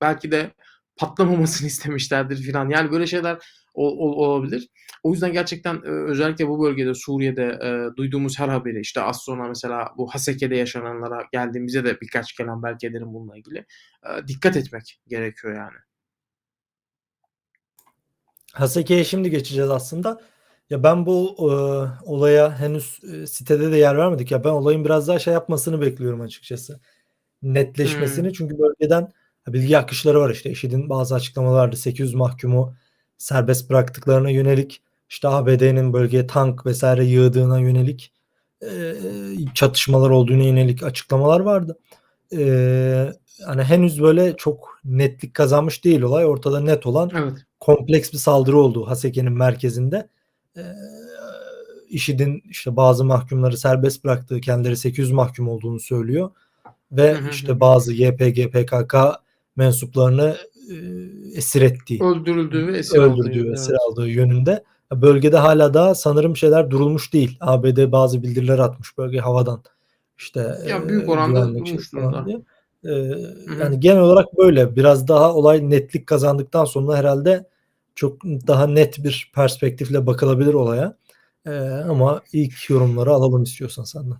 [0.00, 0.54] belki de
[0.96, 2.68] patlamamasını istemişlerdir filan.
[2.68, 3.38] Yani böyle şeyler
[3.74, 4.68] ol- ol- olabilir.
[5.02, 9.48] O yüzden gerçekten e, özellikle bu bölgede Suriye'de e, duyduğumuz her haberi işte az sonra
[9.48, 13.58] mesela bu Haseke'de yaşananlara geldiğimizde de birkaç kelam belki ederim bununla ilgili.
[13.58, 15.78] E, dikkat etmek gerekiyor yani.
[18.52, 20.20] Haseke'ye şimdi geçeceğiz aslında.
[20.70, 21.44] Ya ben bu e,
[22.06, 24.30] olaya henüz e, sitede de yer vermedik.
[24.30, 26.80] Ya ben olayın biraz daha şey yapmasını bekliyorum açıkçası.
[27.42, 28.26] Netleşmesini.
[28.26, 28.32] Hmm.
[28.32, 29.12] Çünkü bölgeden
[29.48, 30.50] bilgi akışları var işte.
[30.50, 31.76] IŞİD'in bazı açıklamaları vardı.
[31.76, 32.76] 800 mahkumu
[33.18, 38.12] serbest bıraktıklarına yönelik işte ABD'nin bölgeye tank vesaire yığdığına yönelik
[38.62, 38.94] e,
[39.54, 41.78] çatışmalar olduğuna yönelik açıklamalar vardı.
[42.36, 43.12] E,
[43.46, 46.26] hani henüz böyle çok netlik kazanmış değil olay.
[46.26, 47.32] Ortada net olan Evet.
[47.60, 50.08] kompleks bir saldırı oldu Haseke'nin merkezinde.
[50.56, 50.62] Ee,
[51.88, 56.30] IŞİD'in işte bazı mahkumları serbest bıraktığı, kendileri 800 mahkum olduğunu söylüyor.
[56.92, 58.94] Ve Hı hı işte bazı YPG, PKK
[59.56, 60.36] mensuplarını
[60.70, 60.74] e,
[61.38, 63.12] esir ettiği, Öldürüldüğü ve esir aldığı.
[63.22, 63.58] öldürdüğü, Evet.
[63.58, 64.64] esir aldığı yönünde.
[64.92, 67.36] Bölgede hala da sanırım şeyler durulmuş değil.
[67.40, 69.62] ABD bazı bildiriler atmış bölge havadan.
[70.18, 72.26] İşte Ya büyük e, oranda durmuş durumda.
[72.26, 72.40] diye.
[72.84, 73.34] Ee, hı.
[73.60, 74.76] yani genel olarak böyle.
[74.76, 77.44] Biraz daha olay netlik kazandıktan sonra herhalde
[77.94, 80.96] çok daha net bir perspektifle bakılabilir olaya.
[81.46, 81.50] Ee,
[81.88, 84.18] ama ilk yorumları alalım istiyorsan senden.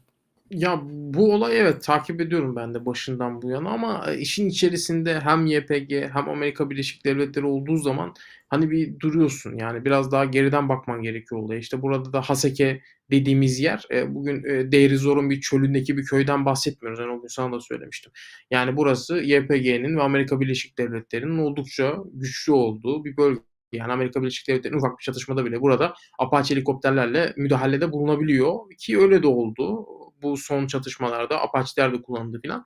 [0.51, 5.21] Ya bu olay evet takip ediyorum ben de başından bu yana ama e, işin içerisinde
[5.21, 8.15] hem YPG hem Amerika Birleşik Devletleri olduğu zaman
[8.49, 9.57] hani bir duruyorsun.
[9.59, 11.61] Yani biraz daha geriden bakman gerekiyor olaya.
[11.61, 16.45] İşte burada da Haseke dediğimiz yer e, bugün e, Deir Zor'un bir çölündeki bir köyden
[16.45, 17.01] bahsetmiyoruz.
[17.01, 18.13] Yani o gün sana da söylemiştim.
[18.51, 23.41] Yani burası YPG'nin ve Amerika Birleşik Devletleri'nin oldukça güçlü olduğu bir bölge.
[23.77, 29.23] Yani Amerika Birleşik Devletleri'nin ufak bir çatışmada bile burada Apache helikopterlerle müdahalede bulunabiliyor ki öyle
[29.23, 29.87] de oldu.
[30.23, 32.65] Bu son çatışmalarda Apache'ler de kullanıldı filan.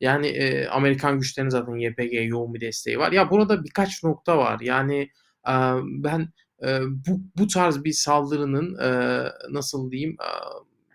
[0.00, 3.12] Yani e, Amerikan güçlerinin zaten YPG'ye yoğun bir desteği var.
[3.12, 4.60] Ya burada birkaç nokta var.
[4.60, 5.10] Yani
[5.48, 6.28] e, ben
[6.66, 8.90] e, bu bu tarz bir saldırının e,
[9.50, 10.30] nasıl diyeyim e,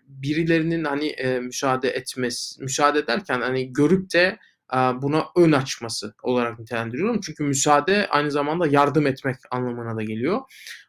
[0.08, 4.38] birilerinin hani e, müsaade etmesi, müsaade derken hani görüp de
[4.72, 7.20] buna ön açması olarak nitelendiriyorum.
[7.20, 10.40] Çünkü müsaade aynı zamanda yardım etmek anlamına da geliyor.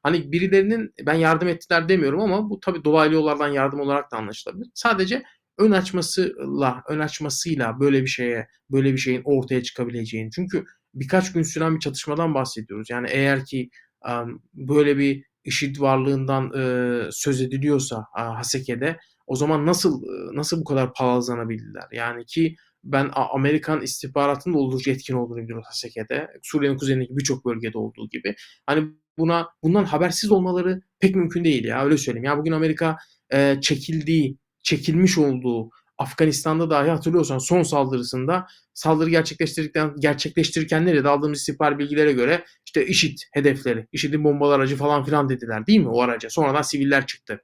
[0.04, 4.68] Hani birilerinin ben yardım ettiler demiyorum ama bu tabii dolaylı yollardan yardım olarak da anlaşılabilir.
[4.74, 5.24] Sadece
[5.58, 10.32] ön açmasıyla, ön açmasıyla böyle bir şeye, böyle bir şeyin ortaya çıkabileceğini.
[10.32, 12.90] Çünkü birkaç gün süren bir çatışmadan bahsediyoruz.
[12.90, 13.70] Yani eğer ki
[14.10, 20.60] um, böyle bir IŞİD varlığından e, söz ediliyorsa e, Haseke'de o zaman nasıl e, nasıl
[20.60, 21.88] bu kadar palazlanabildiler?
[21.92, 26.28] Yani ki ben Amerikan istihbaratının oldukça etkin olduğunu biliyorum Haseke'de.
[26.44, 28.36] Suriye'nin kuzeyindeki birçok bölgede olduğu gibi.
[28.66, 32.24] Hani buna bundan habersiz olmaları pek mümkün değil ya öyle söyleyeyim.
[32.26, 32.98] Ya bugün Amerika
[33.34, 41.80] e, çekildiği, çekilmiş olduğu Afganistan'da dahi hatırlıyorsan son saldırısında saldırı gerçekleştirdikten gerçekleştirirken nerede aldığımız istihbar
[41.80, 46.30] bilgilere göre işte IŞİD hedefleri, IŞİD'in bombalı aracı falan filan dediler değil mi o araca?
[46.30, 47.42] Sonradan siviller çıktı.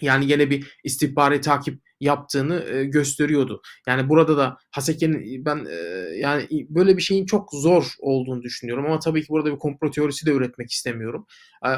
[0.00, 3.62] Yani gene bir istihbari takip yaptığını e, gösteriyordu.
[3.88, 5.74] Yani burada da Haseke'nin ben e,
[6.18, 10.26] yani böyle bir şeyin çok zor olduğunu düşünüyorum ama tabii ki burada bir komplo teorisi
[10.26, 11.26] de üretmek istemiyorum.
[11.66, 11.70] E,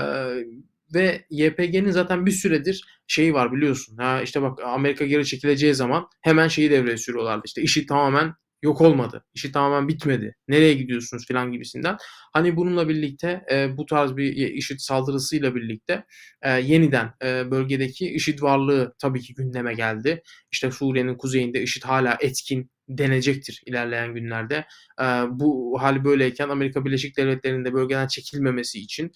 [0.94, 3.96] ve YPG'nin zaten bir süredir şeyi var biliyorsun.
[3.96, 7.42] Ha işte bak Amerika geri çekileceği zaman hemen şeyi devreye sürüyorlardı.
[7.46, 9.24] İşte işi tamamen yok olmadı.
[9.34, 10.36] İşi tamamen bitmedi.
[10.48, 11.96] Nereye gidiyorsunuz filan gibisinden.
[12.32, 16.04] Hani bununla birlikte e, bu tarz bir IŞİD saldırısıyla birlikte
[16.42, 20.22] e, yeniden e, bölgedeki IŞİD varlığı tabii ki gündeme geldi.
[20.52, 24.64] İşte Suriye'nin kuzeyinde IŞİD hala etkin denecektir ilerleyen günlerde.
[25.00, 29.12] E, bu hal böyleyken Amerika Birleşik Devletleri'nin de bölgeden çekilmemesi için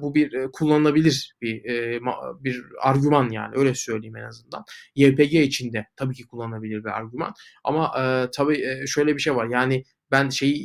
[0.00, 1.64] bu bir kullanılabilir bir
[2.44, 4.64] bir argüman yani öyle söyleyeyim en azından.
[4.94, 7.32] YPG için de tabii ki kullanılabilir bir argüman.
[7.64, 7.92] Ama
[8.36, 9.46] tabii şöyle bir şey var.
[9.46, 10.56] Yani ben şeyi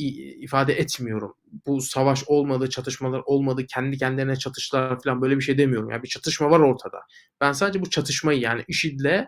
[0.43, 1.33] ifade etmiyorum.
[1.65, 5.89] Bu savaş olmadı, çatışmalar olmadı, kendi kendilerine çatıştılar falan böyle bir şey demiyorum.
[5.89, 6.97] Yani bir çatışma var ortada.
[7.41, 9.27] Ben sadece bu çatışmayı yani IŞİD'le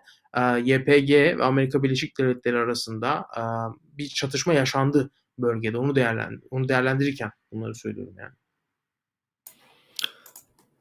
[0.64, 3.26] YPG ve Amerika Birleşik Devletleri arasında
[3.98, 5.78] bir çatışma yaşandı bölgede.
[5.78, 8.34] Onu değerlendir onu değerlendirirken bunları söylüyorum yani.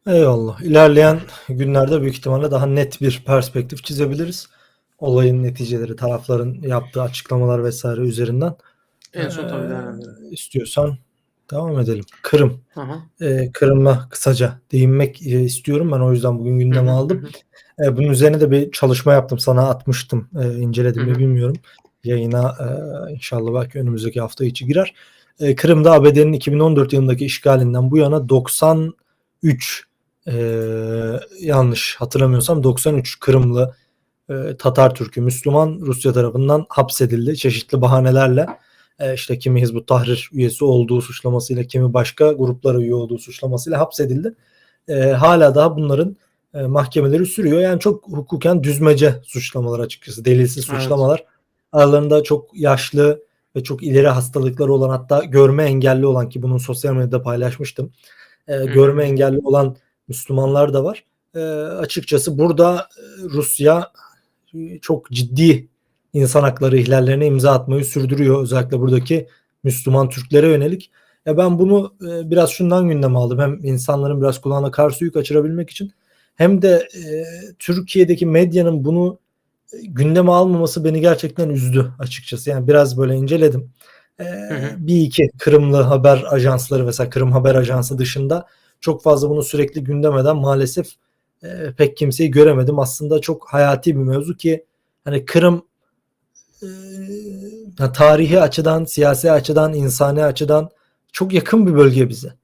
[0.06, 0.60] Eyvallah.
[0.60, 4.48] İlerleyen günlerde büyük ihtimalle daha net bir perspektif çizebiliriz.
[4.98, 8.54] Olayın neticeleri, tarafların yaptığı açıklamalar vesaire üzerinden.
[9.14, 10.26] En son tabii değerlendirelim.
[10.26, 10.98] Ee, istiyorsan
[11.50, 12.04] devam edelim.
[12.22, 12.60] Kırım.
[13.20, 15.92] Ee, Kırım'a kısaca değinmek e, istiyorum.
[15.92, 17.28] Ben o yüzden bugün gündeme Hı hı, aldım.
[17.84, 19.38] Ee, bunun üzerine de bir çalışma yaptım.
[19.38, 20.28] Sana atmıştım.
[20.42, 21.56] Ee, inceledim mi bilmiyorum.
[22.04, 22.66] Yayına e,
[23.12, 24.94] inşallah belki önümüzdeki hafta içi girer.
[25.40, 29.86] Ee, Kırım'da ABD'nin 2014 yılındaki işgalinden bu yana 93
[30.28, 33.74] ee, yanlış hatırlamıyorsam 93 Kırımlı
[34.30, 38.46] e, Tatar Türk'ü Müslüman Rusya tarafından hapsedildi çeşitli bahanelerle.
[38.98, 44.34] E, işte kimi Hizbut Tahrir üyesi olduğu suçlamasıyla kimi başka gruplara üye olduğu suçlamasıyla hapsedildi.
[44.88, 46.16] E, hala daha bunların
[46.54, 47.60] e, mahkemeleri sürüyor.
[47.60, 50.24] Yani çok hukuken düzmece suçlamalar açıkçası.
[50.24, 50.80] Delilsiz Evet.
[50.80, 51.24] suçlamalar.
[51.72, 53.22] Aralarında çok yaşlı
[53.56, 57.92] ve çok ileri hastalıkları olan hatta görme engelli olan ki bunun sosyal medyada paylaşmıştım.
[58.48, 59.76] E, görme engelli olan
[60.08, 61.04] Müslümanlar da var.
[61.34, 63.92] E, açıkçası burada e, Rusya
[64.54, 65.68] e, çok ciddi
[66.12, 68.42] insan hakları ihlallerine imza atmayı sürdürüyor.
[68.42, 69.28] Özellikle buradaki
[69.64, 70.90] Müslüman Türklere yönelik.
[71.26, 73.38] Ya ben bunu e, biraz şundan gündeme aldım.
[73.38, 75.92] Hem insanların biraz kulağına kar suyu kaçırabilmek için
[76.34, 77.24] hem de e,
[77.58, 79.18] Türkiye'deki medyanın bunu
[79.82, 82.50] gündeme almaması beni gerçekten üzdü açıkçası.
[82.50, 83.70] Yani biraz böyle inceledim.
[84.18, 84.86] E, hı.
[84.86, 88.46] bir iki Kırımlı haber ajansları mesela Kırım Haber Ajansı dışında
[88.80, 90.88] çok fazla bunu sürekli gündemeden maalesef
[91.42, 92.78] e, pek kimseyi göremedim.
[92.78, 94.64] Aslında çok hayati bir mevzu ki
[95.04, 95.62] hani Kırım
[96.62, 100.70] e, tarihi açıdan, siyasi açıdan, insani açıdan
[101.12, 102.34] çok yakın bir bölge bize.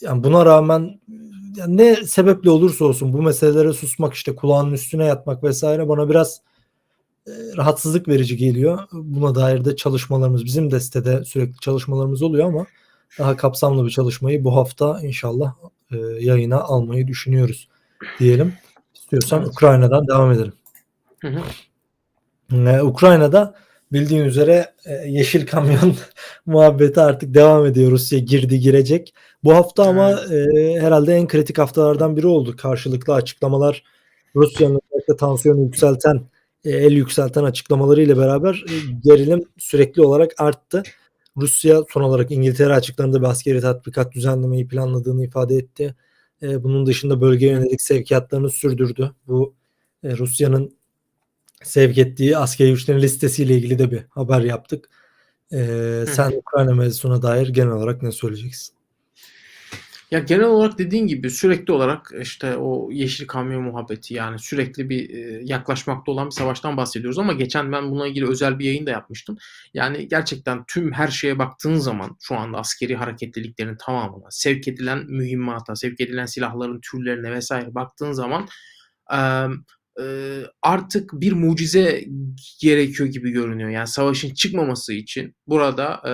[0.00, 1.00] Yani buna rağmen
[1.56, 6.40] yani ne sebeple olursa olsun bu meselelere susmak işte kulağının üstüne yatmak vesaire bana biraz
[7.26, 8.78] e, rahatsızlık verici geliyor.
[8.92, 12.66] Buna dair de çalışmalarımız bizim de sitede sürekli çalışmalarımız oluyor ama
[13.18, 15.54] daha kapsamlı bir çalışmayı bu hafta inşallah
[15.92, 17.68] e, yayına almayı düşünüyoruz
[18.18, 18.54] diyelim.
[18.94, 19.48] İstiyorsan Evet.
[19.48, 20.52] Ukrayna'dan devam edelim.
[21.20, 21.40] Hı hı.
[22.52, 23.54] Ee, Ukrayna'da
[23.92, 25.96] bildiğin üzere e, yeşil kamyon
[26.46, 27.90] muhabbeti artık devam ediyor.
[27.90, 29.14] Rusya girdi girecek.
[29.44, 32.56] Bu hafta ama e, herhalde en kritik haftalardan biri oldu.
[32.56, 33.82] Karşılıklı açıklamalar
[34.36, 36.20] Rusya'nın özellikle tansiyonu yükselten,
[36.64, 40.82] e, el yükselten açıklamalarıyla beraber e, gerilim sürekli olarak arttı.
[41.36, 45.94] Rusya son olarak İngiltere açıklarında bir askeri tatbikat düzenlemeyi planladığını ifade etti.
[46.42, 49.12] E, bunun dışında bölgeye yönelik sevkiyatlarını sürdürdü.
[49.26, 49.54] Bu
[50.02, 50.76] e, Rusya'nın
[51.62, 54.90] sevk ettiği askeri güçlerin listesiyle ilgili de bir haber yaptık.
[55.52, 58.75] E, sen Ukrayna mevzusuna dair genel olarak ne söyleyeceksin?
[60.10, 65.10] Ya genel olarak dediğin gibi sürekli olarak işte o yeşil kamyon muhabbeti yani sürekli bir
[65.10, 68.90] e, yaklaşmakta olan bir savaştan bahsediyoruz ama geçen ben bununla ilgili özel bir yayın da
[68.90, 69.36] yapmıştım.
[69.74, 75.76] Yani gerçekten tüm her şeye baktığın zaman şu anda askeri hareketliliklerin tamamına, sevk edilen mühimmata,
[75.76, 78.48] sevk edilen silahların türlerine vesaire baktığın zaman
[80.62, 82.04] artık bir mucize
[82.60, 83.70] gerekiyor gibi görünüyor.
[83.70, 86.12] Yani savaşın çıkmaması için burada e,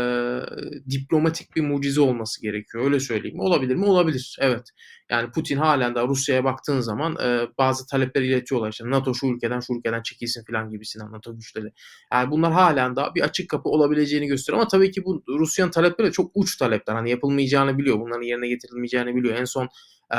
[0.91, 2.85] diplomatik bir mucize olması gerekiyor.
[2.85, 3.41] Öyle söyleyeyim.
[3.41, 3.85] Olabilir mi?
[3.85, 4.37] Olabilir.
[4.41, 4.62] Evet.
[5.11, 8.70] Yani Putin halen daha Rusya'ya baktığın zaman e, bazı talepler iletiyorlar.
[8.70, 11.72] İşte NATO şu ülkeden şu ülkeden çekilsin falan gibisinden NATO güçleri.
[12.12, 14.61] Yani bunlar halen daha bir açık kapı olabileceğini gösteriyor.
[14.61, 16.95] Ama tabii ki bu Rusya'nın talepleri çok uç talepler.
[16.95, 18.01] Hani yapılmayacağını biliyor.
[18.01, 19.37] Bunların yerine getirilmeyeceğini biliyor.
[19.37, 19.68] En son
[20.14, 20.18] e,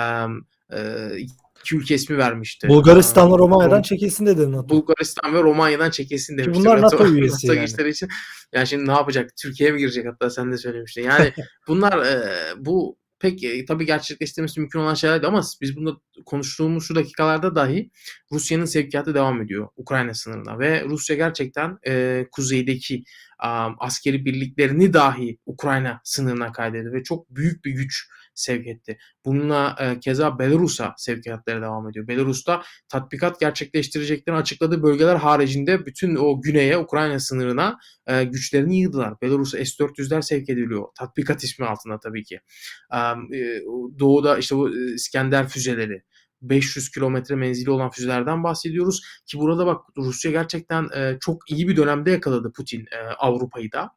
[1.64, 2.68] iki ülke ismi vermişti.
[2.68, 4.70] Bulgaristan'la Romanya'dan Rom- çekilsin dedi NATO.
[4.70, 6.60] Bulgaristan ve Romanya'dan çekilsin demişti.
[6.60, 7.60] bunlar NATO üyesi yani.
[7.60, 8.10] güçleri için.
[8.54, 9.30] Yani şimdi ne yapacak?
[9.42, 11.04] Türkiye'ye mi girecek hatta sen de söylemiştin.
[11.04, 11.34] Yani
[11.68, 12.24] bunlar e,
[12.58, 17.56] bu pek e, tabii gerçekleştirmesi mümkün olan şeyler değil ama biz bunu konuştuğumuz şu dakikalarda
[17.56, 17.90] dahi
[18.32, 23.04] Rusya'nın sevkiyatı devam ediyor Ukrayna sınırına ve Rusya gerçekten e, kuzeydeki
[23.44, 28.98] um, askeri birliklerini dahi Ukrayna sınırına kaydediyor ve çok büyük bir güç sevk etti.
[29.26, 32.08] Bununla e, keza Belarus'a sevkiyatları devam ediyor.
[32.08, 37.78] Belarus'ta tatbikat gerçekleştireceklerini açıkladığı bölgeler haricinde bütün o güneye Ukrayna sınırına
[38.08, 39.14] e, güçlerini yığdılar.
[39.22, 40.88] Belarus'a S-400'ler sevk ediliyor.
[41.00, 42.40] Tatbikat ismi altında tabii ki.
[43.34, 43.62] E,
[44.00, 46.04] doğuda işte bu e, İskender füzeleri
[46.44, 49.02] 500 kilometre menzili olan füzelerden bahsediyoruz.
[49.26, 53.90] Ki burada bak Rusya gerçekten e, çok iyi bir dönemde yakaladı Putin e, Avrupa'yı da.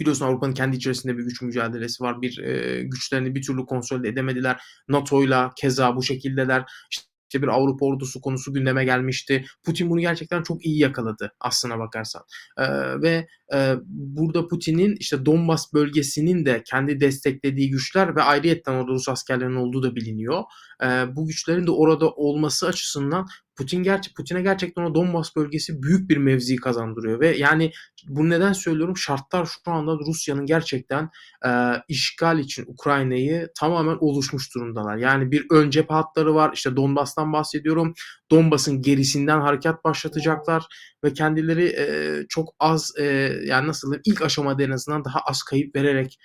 [0.00, 2.22] Biliyorsun Avrupa'nın kendi içerisinde bir güç mücadelesi var.
[2.22, 4.60] Bir e, güçlerini bir türlü konsolide edemediler.
[4.88, 6.64] NATO'yla keza bu şekildeler.
[6.90, 9.44] İşte bir Avrupa ordusu konusu gündeme gelmişti.
[9.64, 12.22] Putin bunu gerçekten çok iyi yakaladı aslına bakarsan.
[12.58, 12.64] E,
[13.02, 19.08] ve e, burada Putin'in işte Donbas bölgesinin de kendi desteklediği güçler ve ayrıyetten orada Rus
[19.08, 20.42] askerlerinin olduğu da biliniyor.
[20.82, 20.86] E,
[21.16, 23.26] bu güçlerin de orada olması açısından
[23.58, 27.72] Putin gerçek Putin'e gerçekten o Donbas bölgesi büyük bir mevzi kazandırıyor ve yani
[28.08, 28.96] bu neden söylüyorum?
[28.96, 31.10] Şartlar şu anda Rusya'nın gerçekten
[31.46, 31.50] e,
[31.88, 34.96] işgal için Ukrayna'yı tamamen oluşmuş durumdalar.
[34.96, 36.50] Yani bir ön cephe hatları var.
[36.54, 37.94] İşte Donbas'tan bahsediyorum.
[38.30, 40.64] Donbas'ın gerisinden harekat başlatacaklar
[41.04, 41.86] ve kendileri e,
[42.28, 43.04] çok az e,
[43.44, 46.18] yani nasıl diyeyim ilk aşamada en azından daha az kayıp vererek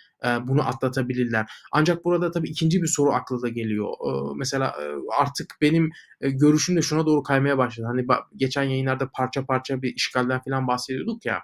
[0.48, 1.52] bunu atlatabilirler.
[1.72, 3.88] Ancak burada tabii ikinci bir soru akla da geliyor.
[3.90, 4.84] E, mesela e,
[5.20, 7.88] artık benim e, görüşüm de şuna doğru kaymaya başladı.
[7.90, 8.06] Hani
[8.36, 11.40] geçen yayınlarda parça parça bir işgalden falan bahsediyorduk ya.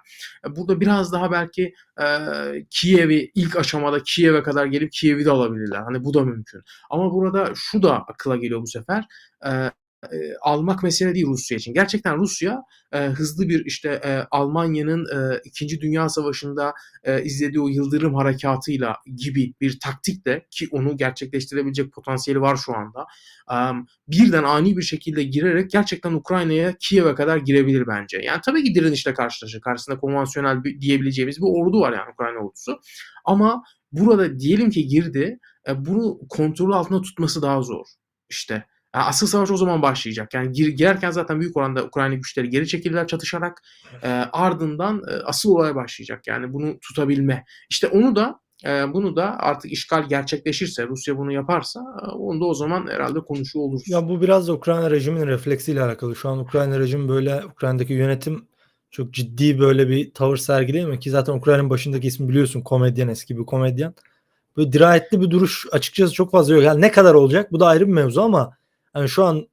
[0.46, 2.06] E, burada biraz daha belki e,
[2.70, 5.82] Kiev'i ilk aşamada Kiev'e kadar gelip Kiev'i de alabilirler.
[5.82, 6.60] Hani bu da mümkün.
[6.90, 9.04] Ama burada şu da akla geliyor bu sefer.
[10.04, 11.74] E, almak mesele değil Rusya için.
[11.74, 15.80] Gerçekten Rusya e, hızlı bir işte e, Almanya'nın e, 2.
[15.80, 16.72] Dünya Savaşı'nda
[17.04, 23.06] e, izlediği o Yıldırım Harekatı'yla gibi bir taktikle ki onu gerçekleştirebilecek potansiyeli var şu anda.
[23.52, 23.56] E,
[24.08, 28.18] birden ani bir şekilde girerek gerçekten Ukrayna'ya Kiev'e kadar girebilir bence.
[28.22, 29.60] Yani tabii ki direnişle karşılaşır.
[29.60, 32.80] Karşısında konvansiyonel bir, diyebileceğimiz bir ordu var yani Ukrayna ordusu.
[33.24, 35.38] Ama burada diyelim ki girdi,
[35.68, 37.86] e, bunu kontrol altında tutması daha zor.
[38.30, 38.64] İşte
[38.94, 40.34] yani asıl savaş o zaman başlayacak.
[40.34, 43.62] Yani gir, girerken zaten büyük oranda Ukrayna güçleri geri çekildiler çatışarak.
[44.02, 46.26] E, ardından e, asıl olay başlayacak.
[46.26, 47.44] Yani bunu tutabilme.
[47.70, 52.44] İşte onu da e, bunu da artık işgal gerçekleşirse, Rusya bunu yaparsa e, onu da
[52.44, 53.82] o zaman herhalde konuşuyor oluruz.
[53.88, 56.16] Ya bu biraz da Ukrayna rejiminin refleksiyle alakalı.
[56.16, 58.44] Şu an Ukrayna rejimi böyle Ukrayna'daki yönetim
[58.90, 63.46] çok ciddi böyle bir tavır sergileyemiyor ki zaten Ukrayna'nın başındaki ismi biliyorsun komedyen eski bir
[63.46, 63.94] komedyen.
[64.56, 66.64] Böyle dirayetli bir duruş açıkçası çok fazla yok.
[66.64, 68.56] Yani ne kadar olacak bu da ayrı bir mevzu ama
[68.94, 69.46] yani şu an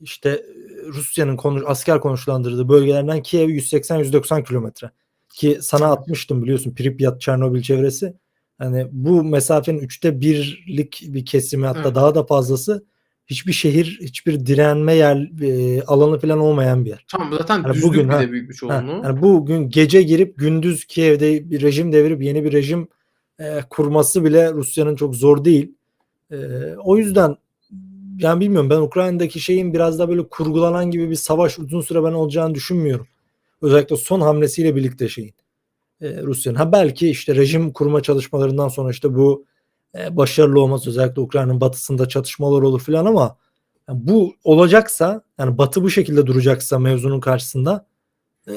[0.00, 0.42] işte
[0.86, 4.90] Rusya'nın konu, asker konuşlandırdığı bölgelerden Kiev 180-190 kilometre.
[5.28, 8.14] Ki sana atmıştım biliyorsun Pripyat, Çernobil çevresi.
[8.58, 11.94] Hani bu mesafenin üçte birlik bir kesimi hatta Evet.
[11.94, 12.84] daha da fazlası
[13.26, 17.04] hiçbir şehir, hiçbir direnme yer e, alanı falan olmayan bir yer.
[17.08, 19.02] Tamam zaten Yani bugün, bir ha, de büyük bir Ha, çoğunluğu.
[19.04, 22.88] yani bugün gece girip gündüz Kiev'de bir rejim devirip yeni bir rejim
[23.38, 25.72] e, kurması bile Rusya'nın çok zor değil.
[26.30, 26.36] E,
[26.84, 27.36] o yüzden
[28.22, 32.12] yani bilmiyorum ben Ukrayna'daki şeyin biraz da böyle kurgulanan gibi bir savaş uzun süre ben
[32.12, 33.06] olacağını düşünmüyorum.
[33.62, 35.34] Özellikle son hamlesiyle birlikte şeyin
[36.00, 36.56] e, Rusya'nın.
[36.56, 39.44] Ha belki işte rejim kurma çalışmalarından sonra işte bu
[39.98, 40.86] e, başarılı olmaz.
[40.86, 43.36] Özellikle Ukrayna'nın batısında çatışmalar olur falan ama
[43.88, 47.86] yani bu olacaksa yani batı bu şekilde duracaksa mevzunun karşısında
[48.48, 48.54] e,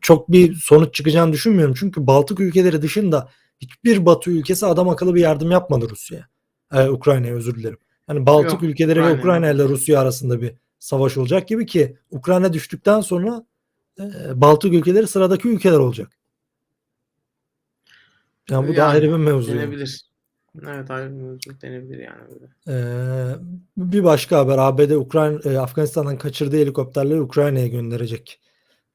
[0.00, 1.74] çok bir sonuç çıkacağını düşünmüyorum.
[1.78, 3.28] Çünkü Baltık ülkeleri dışında
[3.60, 6.28] hiçbir Batı ülkesi adam akıllı bir yardım yapmadı Rusya'ya.
[6.74, 7.78] Ee, Ukrayna'ya özür dilerim.
[8.08, 9.64] Yani Baltık Yok, ülkeleri ve Ukrayna ile.
[9.64, 13.44] Rusya arasında bir savaş olacak gibi ki Ukrayna düştükten sonra
[14.00, 14.04] e,
[14.40, 16.18] Baltık ülkeleri sıradaki ülkeler olacak.
[18.50, 19.50] Yani bu da Yani, ayrı bir mevzu.
[19.50, 19.60] yani.
[19.60, 20.08] Denebilir.
[20.68, 22.46] Evet ayrı bir mevzu denebilir yani böyle.
[22.68, 23.34] Ee,
[23.76, 28.40] bir başka haber ABD Ukrayna e, Afganistan'dan kaçırdığı helikopterleri Ukrayna'ya gönderecek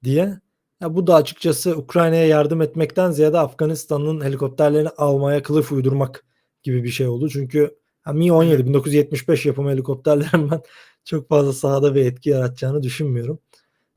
[0.04, 0.40] diye.
[0.82, 6.26] Ya bu da açıkçası Ukrayna'ya yardım etmekten ziyade Afganistan'ın helikopterlerini almaya kılıf uydurmak
[6.64, 7.30] gibi bir şey oldu.
[7.30, 10.62] Çünkü ha, Mi-17 1975 yapımı helikopterlerin ben
[11.06, 13.40] çok fazla sahada bir etki yaratacağını düşünmüyorum.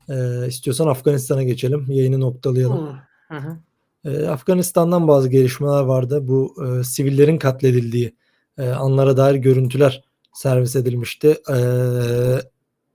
[0.09, 1.85] Ee, istiyorsan Afganistan'a geçelim.
[1.89, 2.99] Yayını noktalayalım.
[3.27, 3.57] Hı hı.
[4.05, 6.27] Ee, Afganistan'dan bazı gelişmeler vardı.
[6.27, 8.15] Bu e, sivillerin katledildiği
[8.57, 10.03] e, anlara dair görüntüler
[10.33, 11.37] servis edilmişti.
[11.49, 12.41] Ee,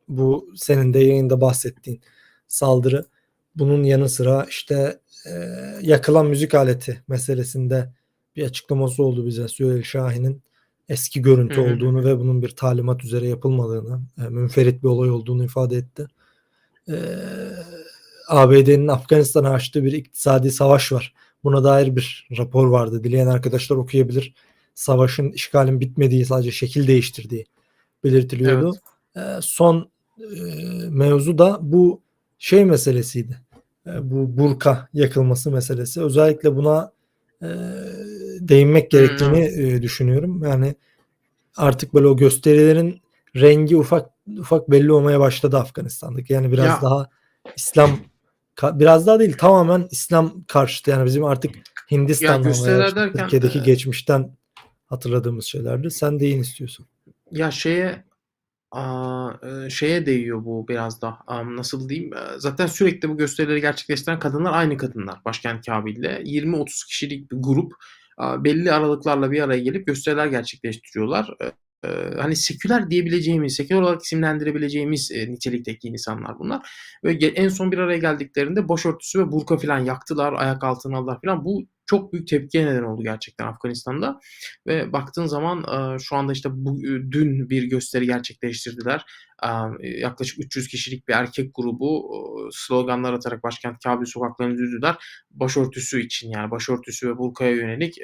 [0.08, 2.00] bu senin de yayında bahsettiğin
[2.48, 3.04] saldırı.
[3.56, 5.32] Bunun yanı sıra işte e,
[5.82, 7.92] yakılan müzik aleti meselesinde
[8.36, 10.42] bir açıklaması oldu bize Süheyl Şahin'in
[10.88, 11.74] eski görüntü Hı hı.
[11.74, 16.06] olduğunu ve bunun bir talimat üzere yapılmadığını, e, münferit bir olay olduğunu ifade etti.
[16.88, 16.94] Ee,
[18.28, 21.14] ABD'nin Afganistan'a açtığı bir iktisadi savaş var.
[21.44, 23.04] Buna dair bir rapor vardı.
[23.04, 24.34] Dileyen arkadaşlar okuyabilir.
[24.74, 27.46] Savaşın, işgalin bitmediği, sadece şekil değiştirdiği
[28.04, 28.76] belirtiliyordu.
[29.16, 30.24] Ee, son e,
[30.88, 32.00] mevzu da bu
[32.38, 33.40] şey meselesiydi.
[33.86, 36.02] Ee, bu burka yakılması meselesi.
[36.02, 36.92] Özellikle buna
[37.42, 37.48] e,
[38.52, 40.42] değinmek gerektiğini e, düşünüyorum.
[40.44, 40.74] Yani
[41.56, 43.00] artık böyle o gösterilerin
[43.36, 46.32] rengi ufak ufak belli olmaya başladı Afganistan'daki.
[46.32, 47.08] Yani biraz Ya- daha
[47.56, 47.90] İslam
[48.62, 50.90] biraz daha değil tamamen İslam karşıtı.
[50.90, 51.54] Yani bizim artık
[52.96, 54.36] derken, Türkiye'deki e, geçmişten
[54.86, 55.90] hatırladığımız şeylerdi.
[55.90, 56.86] Sen deyin istiyorsun.
[57.30, 58.04] Ya şeye
[58.70, 59.30] aa,
[59.66, 61.18] e, şeye değiyor bu biraz da.
[61.28, 62.14] Nasıl diyeyim?
[62.14, 65.18] E, Zaten sürekli bu gösterileri gerçekleştiren kadınlar aynı kadınlar.
[65.24, 67.72] Başkent Kabil'de 20-30 kişilik bir grup
[68.44, 71.34] belli aralıklarla bir araya gelip gösteriler gerçekleştiriyorlar.
[71.40, 71.52] E,
[71.88, 76.70] e, Hani seküler diyebileceğimiz, seküler olarak isimlendirebileceğimiz e, nitelikteki insanlar bunlar.
[77.04, 81.44] Ve en son bir araya geldiklerinde başörtüsü ve burka falan yaktılar, ayak altına aldılar falan.
[81.44, 84.20] Bu çok büyük tepkiye neden oldu gerçekten Afganistan'da.
[84.66, 89.04] Ve baktığın zaman e, şu anda işte bu, e, dün bir gösteri gerçekleştirdiler.
[89.80, 92.10] E, Yaklaşık 300 kişilik bir erkek grubu
[92.52, 94.96] sloganlar atarak başkent Kabil sokaklarını düzdüler.
[95.30, 97.94] Başörtüsü için yani başörtüsü ve burkaya yönelik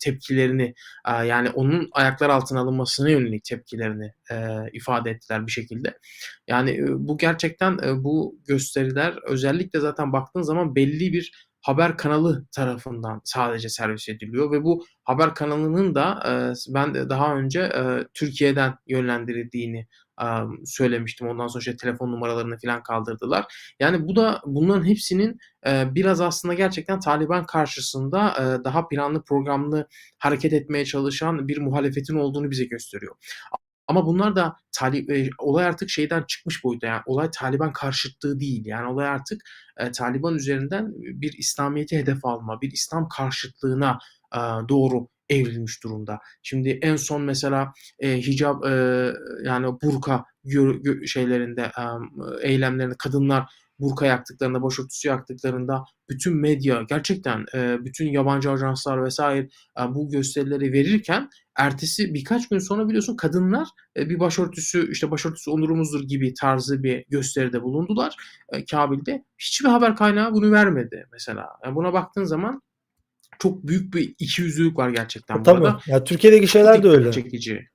[0.00, 0.74] tepkilerini
[1.06, 4.12] yani onun ayaklar altına alınmasına yönelik tepkilerini
[4.72, 5.98] ifade ettiler bir şekilde.
[6.48, 13.68] Yani bu gerçekten bu gösteriler özellikle zaten baktığın zaman belli bir haber kanalı tarafından sadece
[13.68, 16.32] servis ediliyor ve bu haber kanalının da e,
[16.74, 19.86] ben de daha önce e, Türkiye'den yönlendirildiğini
[20.22, 20.26] e,
[20.64, 21.28] söylemiştim.
[21.28, 23.74] Ondan sonra işte telefon numaralarını falan kaldırdılar.
[23.80, 28.34] Yani bu da bunların hepsinin biraz aslında gerçekten Taliban karşısında
[28.64, 29.88] daha planlı programlı
[30.18, 33.14] hareket etmeye çalışan bir muhalefetin olduğunu bize gösteriyor.
[33.88, 38.66] Ama bunlar da Talib, e, olay artık şeyden çıkmış boyuta yani olay Taliban karşıtlığı değil.
[38.66, 39.42] Yani olay artık
[39.78, 43.98] e, Taliban üzerinden bir İslamiyet'i hedef alma, bir İslam karşıtlığına
[44.34, 46.18] e, doğru evrilmiş durumda.
[46.42, 48.72] Şimdi en son mesela e, hicab e,
[49.44, 51.82] yani burka gö- gö- şeylerinde e,
[52.48, 59.48] eylemlerinde kadınlar burka yaktıklarında, başörtüsü yaktıklarında bütün medya gerçekten e, bütün yabancı ajanslar vesaire
[59.80, 65.50] e, bu gösterileri verirken ertesi birkaç gün sonra biliyorsun kadınlar e, bir başörtüsü işte başörtüsü
[65.50, 68.16] onurumuzdur gibi tarzı bir gösteride bulundular
[68.52, 69.24] e, Kabil'de.
[69.38, 71.46] Hiçbir haber kaynağı bunu vermedi mesela.
[71.64, 72.62] Yani buna baktığın zaman
[73.38, 75.60] çok büyük bir ikiyüzlülük var gerçekten Tabii.
[75.60, 75.80] burada.
[75.86, 77.12] Ya Türkiye'deki şeyler de öyle.
[77.12, 77.68] çekici.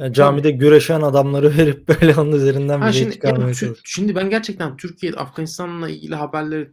[0.00, 3.80] Yani camide güreşen adamları verip böyle onun üzerinden bir şey çıkarmaya çalışıyor.
[3.84, 6.70] şimdi ben gerçekten Türkiye Afganistan'la ilgili haberleri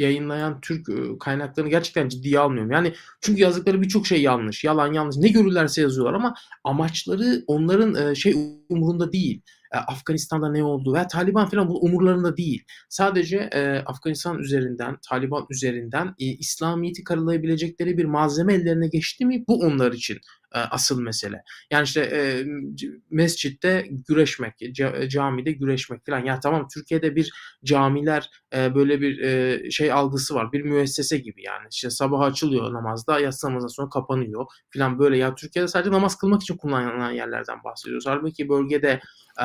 [0.00, 2.70] yayınlayan Türk e, kaynaklarını gerçekten ciddiye almıyorum.
[2.70, 5.16] Yani çünkü yazdıkları birçok şey yanlış, yalan yanlış.
[5.16, 8.34] Ne görürlerse yazıyorlar ama amaçları onların e, şey
[8.68, 9.42] umurunda değil.
[9.74, 12.64] E, Afganistan'da ne oldu veya Taliban falan bu umurlarında değil.
[12.88, 19.60] Sadece e, Afganistan üzerinden, Taliban üzerinden e, İslamiyet'i karalayabilecekleri bir malzeme ellerine geçti mi bu
[19.60, 20.18] onlar için
[20.54, 21.42] e, asıl mesele.
[21.70, 22.44] Yani işte e,
[23.10, 26.24] mescitte güreşmek, ca- camide güreşmek falan.
[26.24, 27.32] Ya tamam Türkiye'de bir
[27.64, 30.52] camiler e, böyle bir e, şey algısı var.
[30.52, 31.66] Bir müessese gibi yani.
[31.72, 34.46] İşte sabah açılıyor namazda, yatsı namazdan sonra kapanıyor
[34.76, 35.16] falan böyle.
[35.18, 38.04] Ya Türkiye'de sadece namaz kılmak için kullanılan yerlerden bahsediyoruz.
[38.06, 39.00] Halbuki bölgede
[39.40, 39.44] e,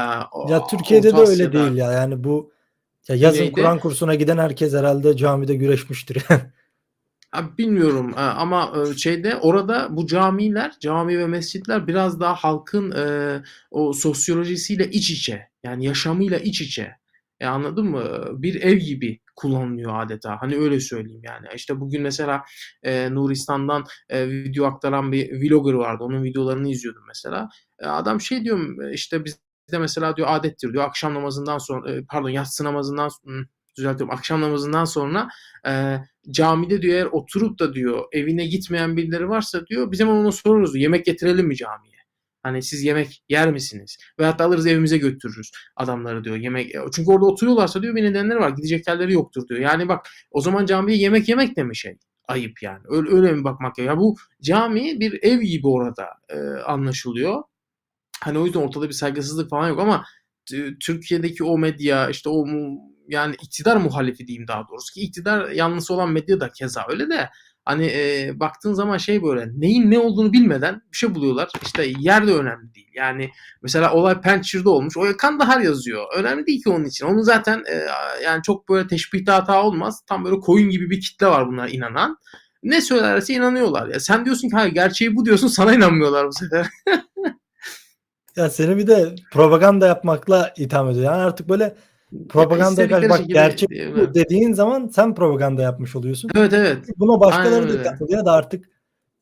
[0.51, 1.91] Ya Türkiye'de de öyle Asya'da- değil ya.
[1.91, 2.54] Yani bu
[3.08, 6.18] ya yazın Güneyde- Kur'an kursuna giden herkes herhalde camide güreşmiştir.
[7.34, 12.92] Abi bilmiyorum e, ama e, şeyde orada bu camiler, cami ve mescitler biraz daha halkın
[12.92, 15.48] e, o sosyolojisiyle iç içe.
[15.64, 16.96] Yani yaşamıyla iç içe.
[17.40, 18.26] E, anladın mı?
[18.42, 20.38] Bir ev gibi kullanılıyor adeta.
[20.42, 21.48] Hani öyle söyleyeyim yani.
[21.56, 22.44] İşte bugün mesela
[22.84, 26.04] e, Nuristan'dan e, video aktaran bir vlogger vardı.
[26.04, 27.50] Onun videolarını izliyordum mesela.
[27.80, 32.30] E, adam şey diyor işte bizde mesela diyor adettir diyor akşam namazından sonra e, pardon
[32.30, 33.44] yatsı namazından hmm,
[33.78, 35.28] düzeltiyorum akşam namazından sonra
[35.68, 35.98] e,
[36.32, 40.74] camide diyor eğer oturup da diyor evine gitmeyen birileri varsa diyor biz hemen ona soruruz
[40.74, 41.94] diyor, yemek getirelim mi camiye?
[42.44, 43.98] Hani siz yemek yer misiniz?
[44.20, 46.36] Veyahut da alırız evimize götürürüz adamları diyor.
[46.36, 48.50] Yemek çünkü orada oturuyorlarsa diyor bir nedenleri var.
[48.50, 49.60] Gidecek yerleri yoktur diyor.
[49.60, 51.98] Yani bak o zaman camiye yemek yemek de mi şey?
[52.28, 52.82] Ayıp yani.
[52.90, 53.98] Öyle, öyle mi bakmak ya?
[53.98, 57.44] Bu cami bir ev gibi orada e, anlaşılıyor.
[58.22, 60.06] Hani o yüzden ortada bir saygısızlık falan yok ama
[60.80, 62.46] Türkiye'deki o medya işte o
[63.08, 67.30] yani iktidar muhalifi diyeyim daha doğrusu ki iktidar yanlısı olan medya da keza öyle de
[67.66, 71.49] hani e, baktığın zaman şey böyle neyin ne olduğunu bilmeden bir şey buluyorlar.
[71.64, 72.91] İşte yer de önemli değil.
[72.95, 73.30] Yani
[73.62, 74.97] mesela olay Pençir'de olmuş.
[74.97, 76.06] O Kandahar yazıyor.
[76.16, 77.06] Önemli değil ki onun için.
[77.06, 77.86] Onu zaten e,
[78.24, 80.01] yani çok böyle teşbihte hata olmaz.
[80.08, 82.18] Tam böyle koyun gibi bir kitle var bunlar inanan.
[82.64, 83.88] Ne söylerse inanıyorlar.
[83.88, 86.68] Ya sen diyorsun ki hayır gerçeği bu diyorsun sana inanmıyorlar bu sefer.
[88.36, 91.06] Ya seni bir de propaganda yapmakla itham ediyor.
[91.06, 91.76] Yani artık böyle
[92.30, 96.30] propaganda İstedikleri bak şekilde gerçek bu dediğin zaman sen propaganda yapmış oluyorsun.
[96.36, 96.78] Evet evet.
[96.97, 97.84] Buna başkaları Aynen da öyle.
[97.84, 98.70] katılıyor da artık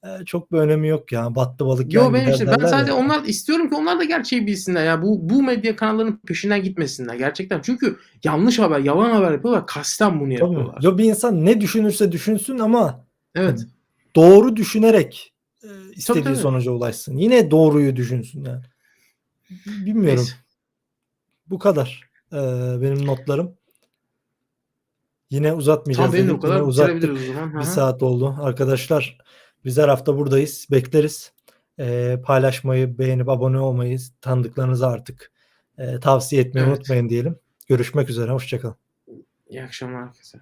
[0.04, 1.36] e, çok bir önemi yok ya.
[1.36, 2.98] Battı balık Yo yan benim işte ben sadece ya.
[2.98, 5.02] onlar istiyorum ki onlar da gerçeği bilsinler ya.
[5.02, 7.62] Bu bu medya kanallarının peşinden gitmesinler gerçekten.
[7.62, 9.68] Çünkü yanlış haber, yalan haber yapıyorlar.
[9.68, 10.44] Kasten bunu Tabii.
[10.44, 10.82] yapıyorlar.
[10.82, 13.60] Yo bir insan ne düşünürse düşünsün ama Evet.
[14.16, 15.34] doğru düşünerek
[15.64, 16.36] e, istediği tabii.
[16.36, 17.18] sonuca ulaşsın.
[17.18, 18.62] Yine doğruyu düşünsün yani.
[19.66, 20.20] Bilmiyorum.
[20.20, 20.34] Neyse.
[21.48, 22.38] Bu kadar e,
[22.82, 23.58] benim notlarım.
[25.30, 26.12] Yine uzatmayacağız.
[26.12, 26.96] Tamam benim o kadar uzattık.
[26.96, 27.60] bitirebiliriz o zaman.
[27.60, 28.36] Bir saat oldu.
[28.42, 29.18] Arkadaşlar
[29.66, 30.68] biz her hafta buradayız.
[30.72, 31.34] Bekleriz.
[31.80, 35.32] E, paylaşmayı, beğenip abone olmayı, tanıdıklarınıza artık
[35.78, 36.78] e, tavsiye etmeyi Evet.
[36.78, 37.40] unutmayın diyelim.
[37.68, 38.32] Görüşmek üzere.
[38.32, 38.76] Hoşçakalın.
[39.50, 40.40] İyi akşamlar herkese.